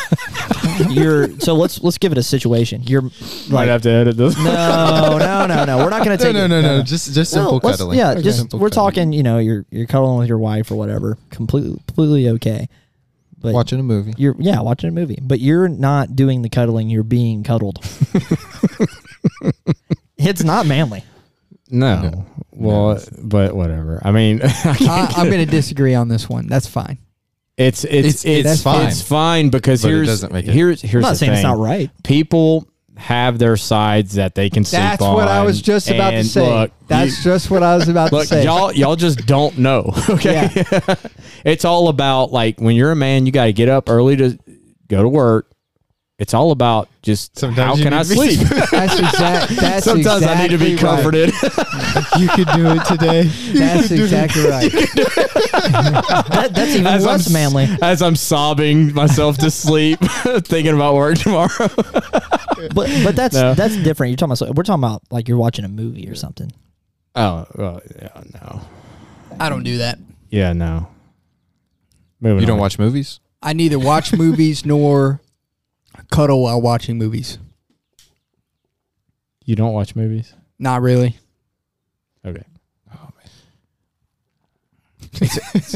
[0.89, 2.83] you're so let's let's give it a situation.
[2.83, 4.37] You're Might like have to edit this.
[4.37, 5.77] no, no, no, no.
[5.77, 6.81] We're not gonna take no, it- no, no.
[6.83, 7.97] Just, just No, simple let's- cuddling.
[7.99, 8.21] Yeah, Okay.
[8.21, 8.91] just Simple we're cuddling.
[8.93, 9.13] talking.
[9.13, 11.17] You know, you're you're cuddling with your wife or whatever.
[11.31, 12.67] Completely, completely okay.
[13.39, 14.13] But watching a movie.
[14.17, 16.89] you're yeah watching a movie, but you're not doing the cuddling.
[16.89, 17.79] You're being cuddled.
[20.17, 21.03] it's not manly.
[21.69, 22.01] No.
[22.01, 22.25] No.
[22.51, 22.99] Well, No.
[23.23, 24.01] but whatever.
[24.03, 26.47] I mean, I, I'm going to disagree on this one.
[26.47, 26.97] That's fine.
[27.57, 28.87] it's it's It's- it's, it's fine.
[28.87, 31.29] It's fine because But it here's doesn't make it- here's here's I'm not the saying
[31.31, 31.37] thing.
[31.39, 31.89] it's not right.
[32.03, 35.13] People have their sides that they can sleep That's on.
[35.13, 36.41] what I was just about to say.
[36.41, 38.43] Look, That's you- just what I was about look, to say.
[38.43, 39.93] y'all y'all just don't know.
[40.09, 40.49] Okay,
[41.45, 44.39] it's all about like when you're a man, you got to get up early to
[44.87, 45.51] go to work.
[46.19, 48.47] It's all about just Sometimes how you can need I to be sleep?
[48.71, 49.55] That's exact.
[49.55, 51.31] That's Sometimes I need to be exactly right.
[51.31, 52.19] comforted.
[52.19, 53.21] you could do it today.
[53.53, 54.71] That's exactly right.
[55.67, 57.67] That, that's even As I'm less s- manly.
[57.81, 61.49] As I'm sobbing myself to sleep, thinking about work tomorrow.
[62.73, 63.53] But but that's No.
[63.53, 64.11] that's different.
[64.11, 66.51] You're talking about we're talking about like you're watching a movie or something.
[67.15, 68.09] Oh, well, yeah,
[68.41, 68.61] no.
[69.39, 69.99] I don't do that.
[70.29, 70.87] Yeah, no.
[72.21, 72.61] Moving You don't on.
[72.61, 73.19] watch movies?
[73.41, 75.21] I neither watch movies nor
[76.11, 77.37] cuddle while watching movies.
[79.45, 80.33] You don't watch movies?
[80.59, 81.17] Not really.
[82.25, 82.43] Okay.
[82.93, 83.09] Oh,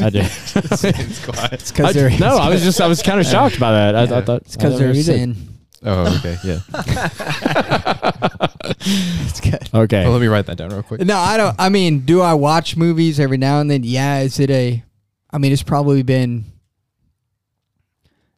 [0.04, 0.24] I did.
[0.26, 1.52] it's quiet.
[1.54, 3.96] It's because I- they're no, I was just I was kind of shocked by that.
[3.96, 5.04] I, I thought It's because they're thought did.
[5.04, 5.36] sin.
[5.84, 6.60] Oh, okay, yeah.
[8.84, 9.68] It's good.
[9.74, 10.02] Okay.
[10.04, 11.00] Well, let me write that down real quick.
[11.00, 11.54] No, I don't.
[11.58, 13.82] I mean, do I watch movies every now and then?
[13.84, 14.20] Yeah.
[14.20, 14.82] Is it a?
[15.30, 16.44] I mean, it's probably been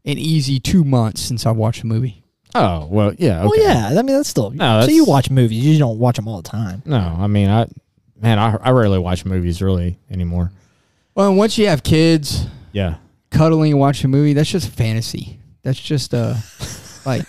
[0.05, 2.23] an easy two months since I watched a movie.
[2.55, 3.43] Oh well, yeah.
[3.43, 3.89] Well, yeah.
[3.91, 4.51] I mean, that's still.
[4.51, 5.65] No, so you watch movies.
[5.65, 6.83] You just don't watch them all the time.
[6.87, 7.67] No, I mean, I
[8.21, 10.53] man, I I rarely watch movies really anymore.
[11.15, 12.97] Well, and once you have kids, Yeah.
[13.31, 15.39] cuddling and watching a movie, that's just fantasy.
[15.63, 16.37] That's just a
[17.07, 17.25] like.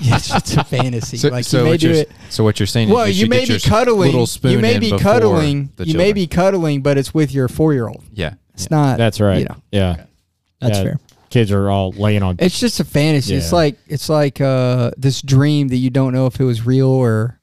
[0.00, 1.16] yeah, it's just a fantasy.
[1.16, 2.10] So, like so you may what do you're, it.
[2.30, 4.10] so what you're saying Well, is you should may get be your cuddling.
[4.10, 5.70] little spoon You may in be before cuddling.
[5.76, 6.14] the You may children.
[6.14, 8.02] be cuddling, but it's with your four-year-old.
[8.12, 8.34] Yeah.
[8.54, 8.98] It's not.
[8.98, 9.38] That's right.
[9.38, 10.04] You know, Yeah.
[10.60, 10.82] That's Yeah.
[10.84, 11.00] fair.
[11.32, 12.36] Kids are all laying on.
[12.38, 13.34] it's just a fantasy.
[13.34, 16.88] It's like it's like uh, this dream that you don't know if it was real
[16.88, 17.40] or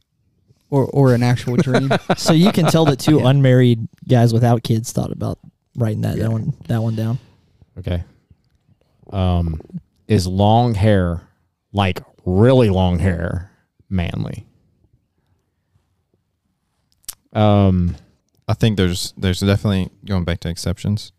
[0.70, 1.90] or or an actual dream.
[2.18, 3.30] So you can tell that two Yeah.
[3.30, 5.40] unmarried guys without kids thought about
[5.76, 6.26] writing that, Yeah.
[6.26, 7.18] that one that one down.
[7.80, 8.04] Okay.
[9.10, 9.60] Um,
[10.08, 11.22] is long hair
[11.74, 13.50] like really long hair
[13.90, 14.46] manly?
[17.34, 17.96] Um.
[18.48, 21.12] I think there's there's definitely going back to exceptions.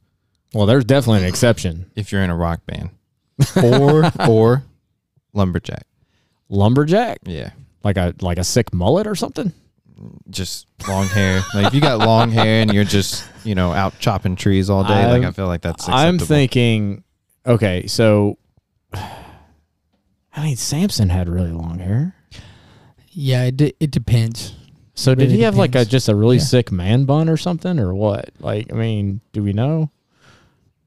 [0.54, 1.90] Well, there's definitely an exception.
[1.94, 2.90] If you're in a rock band,
[3.62, 4.64] or or
[5.32, 5.86] lumberjack.
[6.48, 7.50] Lumberjack, Yeah.
[7.84, 9.52] like a like a sick mullet or something.
[10.30, 11.42] Just long hair.
[11.54, 14.82] Like if you got long hair and you're just you know out chopping trees all
[14.82, 15.88] day, like I'm- I feel like that's.
[15.88, 17.04] I'm thinking.
[17.46, 18.36] Okay, so.
[18.92, 22.14] I mean, Samson had really long hair.
[23.10, 24.54] yeah, it de- it depends.
[24.94, 25.90] So did Really he have like a depends.
[25.90, 26.42] just a really Yeah.
[26.44, 28.30] sick man bun or something or what?
[28.38, 29.90] Like, I mean, do we know?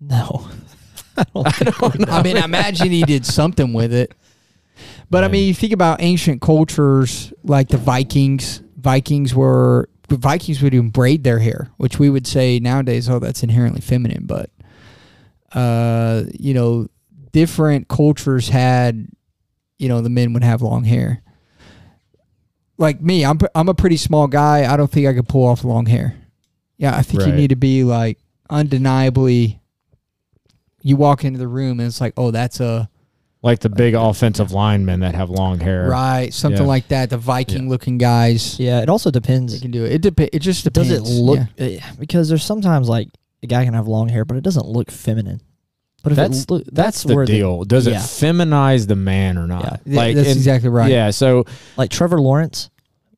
[0.10, 0.48] No.
[1.18, 1.52] I don't
[1.94, 4.14] think I mean, I imagine he did something with it.
[5.10, 8.62] But I mean, you think about ancient cultures like the Vikings.
[8.78, 13.44] Vikings were Vikings would even braid their hair, which we would say nowadays, oh, that's
[13.44, 14.26] inherently feminine.
[14.26, 14.50] But
[15.54, 16.88] uh, you know,
[17.32, 19.08] different cultures had,
[19.78, 21.22] you know, the men would have long hair.
[22.78, 24.72] Like me, I'm I'm a pretty small guy.
[24.72, 26.16] I don't think I could pull off long hair.
[26.78, 28.18] Yeah, I think you need to be like
[28.50, 29.60] undeniably.
[30.84, 32.90] You walk into the room and it's like, oh, that's a
[33.42, 35.88] Like the big offensive linemen that have long hair.
[35.90, 36.68] right, something Yeah.
[36.68, 37.10] like that.
[37.10, 39.54] The Viking looking guys, Yeah, it also depends.
[39.54, 39.62] depends.
[39.62, 39.94] can do it.
[39.94, 40.90] It dep- It just depends.
[40.90, 41.18] Does depends.
[41.18, 41.78] it look Yeah.
[41.90, 43.10] uh, because there's sometimes like
[43.42, 45.42] a guy can have long hair, but it doesn't look feminine.
[46.04, 47.64] But if That's it look, That's, that's, the where deal.
[47.64, 47.94] Does yeah.
[47.94, 49.80] it feminize the man or not?
[49.86, 50.92] Yeah, Like, that's and- exactly right.
[50.92, 51.12] Yeah.
[51.12, 51.46] So
[51.78, 52.70] like Trevor Lawrence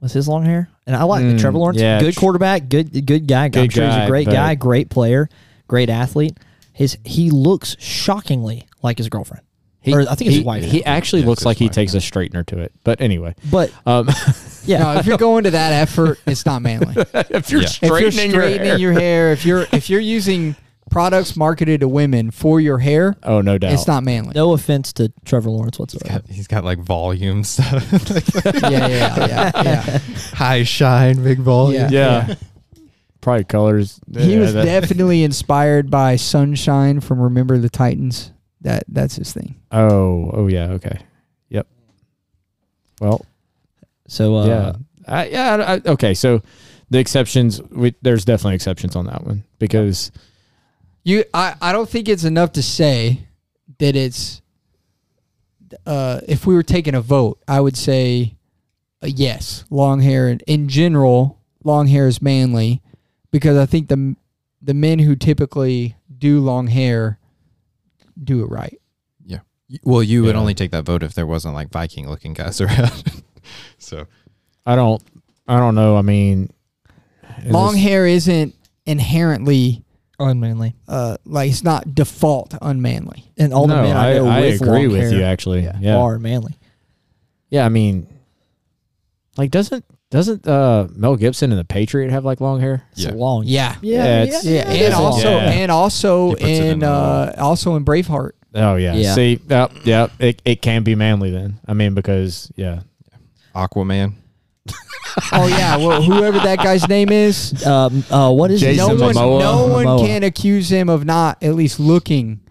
[0.01, 1.81] with his long hair, and I like Mm, Trevor Lawrence.
[1.81, 3.45] yeah, good quarterback, good good guy.
[3.45, 5.29] I'm Good sure he's a great guy, great player,
[5.67, 6.37] great athlete.
[6.75, 9.43] His he looks shockingly like his girlfriend.
[9.81, 10.63] he, Or I think it's he, his wife.
[10.65, 11.99] He actually Yeah, looks like he wife, takes yeah.
[11.99, 12.73] a straightener to it.
[12.83, 14.09] But anyway, But um,
[14.65, 16.93] yeah, No, if you're going to that effort, it's not manly.
[17.13, 17.67] if you're Yeah.
[17.67, 20.55] if you're straightening your hair, if you're if you're using
[20.91, 24.33] products marketed to women for your hair, oh no doubt, it's not manly.
[24.35, 26.19] no offense to Trevor Lawrence He's whatsoever.
[26.19, 27.91] got, he's got like volume stuff.
[28.45, 29.51] Yeah, yeah, yeah, yeah.
[29.63, 29.99] yeah.
[30.33, 31.89] High shine, big volume.
[31.91, 32.27] Yeah.
[32.27, 32.35] Yeah.
[33.25, 33.99] Probably colors.
[34.15, 38.31] He yeah, was that- definitely inspired by Sunshine from Remember the Titans.
[38.61, 39.55] That that's his thing.
[39.71, 40.73] Oh, oh yeah.
[40.73, 40.99] Okay.
[41.49, 41.65] Yep.
[43.01, 43.25] Well,
[44.07, 44.73] So uh, yeah,
[45.07, 45.79] I, yeah.
[45.85, 46.43] I, okay, so
[46.91, 50.11] the exceptions, we, there's definitely exceptions on that one because
[51.03, 53.27] You, I, I don't think it's enough to say
[53.79, 54.43] that it's.
[55.87, 58.35] Uh, if we were taking a vote, I would say,
[59.01, 60.29] uh, yes, long hair.
[60.29, 62.81] In, in general, long hair is manly,
[63.35, 64.15] because I think the
[64.61, 67.19] the men who typically do long hair
[68.23, 68.79] do it right.
[69.25, 69.39] Yeah.
[69.83, 73.21] Well, you would only take that vote if there wasn't like Viking looking guys around.
[73.77, 74.05] so
[74.65, 75.03] I don't,
[75.49, 75.97] I don't know.
[75.97, 76.49] I mean,
[77.45, 78.55] long this- hair isn't
[78.85, 79.83] inherently
[80.17, 83.29] unmanly, uh like it's not default unmanly.
[83.37, 85.63] and all the no, men I, know I with agree long with hair you actually.
[85.63, 85.97] Yeah, yeah.
[85.97, 86.57] are manly.
[87.49, 88.07] Yeah, I mean,
[89.35, 92.83] like doesn't doesn't uh Mel Gibson and the Patriot have like long hair?
[92.93, 93.11] It's Yeah.
[93.13, 93.43] long.
[93.45, 93.75] Yeah.
[93.81, 95.43] Yeah, it's- Yeah, it and is also long.
[95.43, 95.49] Yeah.
[95.51, 98.31] and also He in in uh also in Braveheart.
[98.53, 98.93] Oh yeah.
[98.95, 99.13] Yeah.
[99.15, 100.11] See, yep, yep.
[100.19, 101.59] It it can be manly then.
[101.67, 102.81] I mean, because yeah,
[103.53, 104.13] Aquaman.
[105.31, 109.05] Oh yeah, well whoever that guy's name is, Um, uh, what is his no Jason
[109.05, 109.23] one name?
[109.23, 109.39] Momoa.
[109.39, 110.05] no one Momoa.
[110.05, 112.41] can accuse him of not at least looking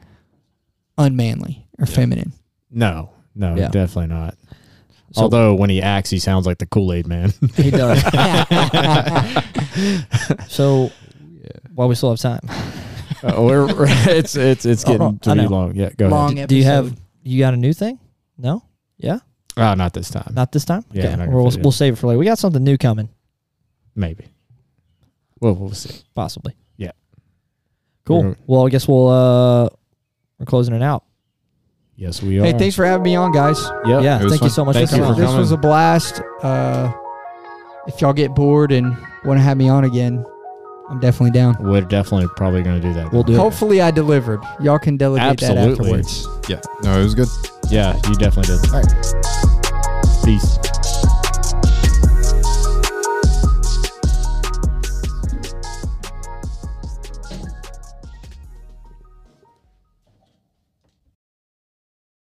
[0.98, 2.32] unmanly or feminine.
[2.70, 3.68] no, no, Yeah.
[3.68, 4.34] definitely not.
[5.14, 7.32] So- Although when he acts, he sounds like the Kool Aid Man.
[7.56, 8.02] He does.
[10.48, 10.90] so,
[11.74, 12.40] while we still have time,
[13.22, 13.66] Uh, we're,
[14.10, 15.48] it's it's it's Oh, getting no, to I be know.
[15.48, 15.74] long.
[15.76, 16.48] Yeah, go Long ahead.
[16.48, 17.02] do you have episode.
[17.22, 17.98] you got a new thing?
[18.36, 18.62] No.
[18.98, 19.20] Yeah.
[19.56, 20.32] Ah, not this time.
[20.34, 20.84] Not this time.
[20.92, 21.16] Yeah, Okay.
[21.16, 21.64] gonna We'll, fit it.
[21.64, 22.18] we'll save it for later.
[22.18, 23.08] We got something new coming,
[23.94, 24.26] Maybe.
[25.40, 26.02] Well, we'll see.
[26.14, 26.54] possibly.
[26.76, 26.92] Yeah.
[28.04, 28.22] Cool.
[28.22, 29.68] We're- Well, I guess we'll uh
[30.38, 31.04] we're closing it out.
[31.96, 32.44] Yes, we are.
[32.44, 33.60] Hey, thanks for having me on, guys.
[33.86, 34.02] Yep.
[34.02, 35.20] yeah, it was thank you so much Thank for you coming for on.
[35.20, 35.40] this coming.
[35.40, 36.20] was a blast.
[36.42, 36.92] Uh,
[37.86, 40.24] if y'all get bored and want to have me on again,
[40.90, 41.56] I'm definitely down.
[41.60, 43.12] We're definitely probably going to do that.
[43.12, 43.36] We'll do it.
[43.36, 44.42] Hopefully, I delivered.
[44.60, 46.26] Y'all can delegate that afterwards.
[46.48, 46.60] Yeah.
[46.82, 47.28] No, it was good.
[47.70, 48.74] Yeah, you definitely did.
[48.74, 50.24] All right.
[50.24, 50.58] Peace.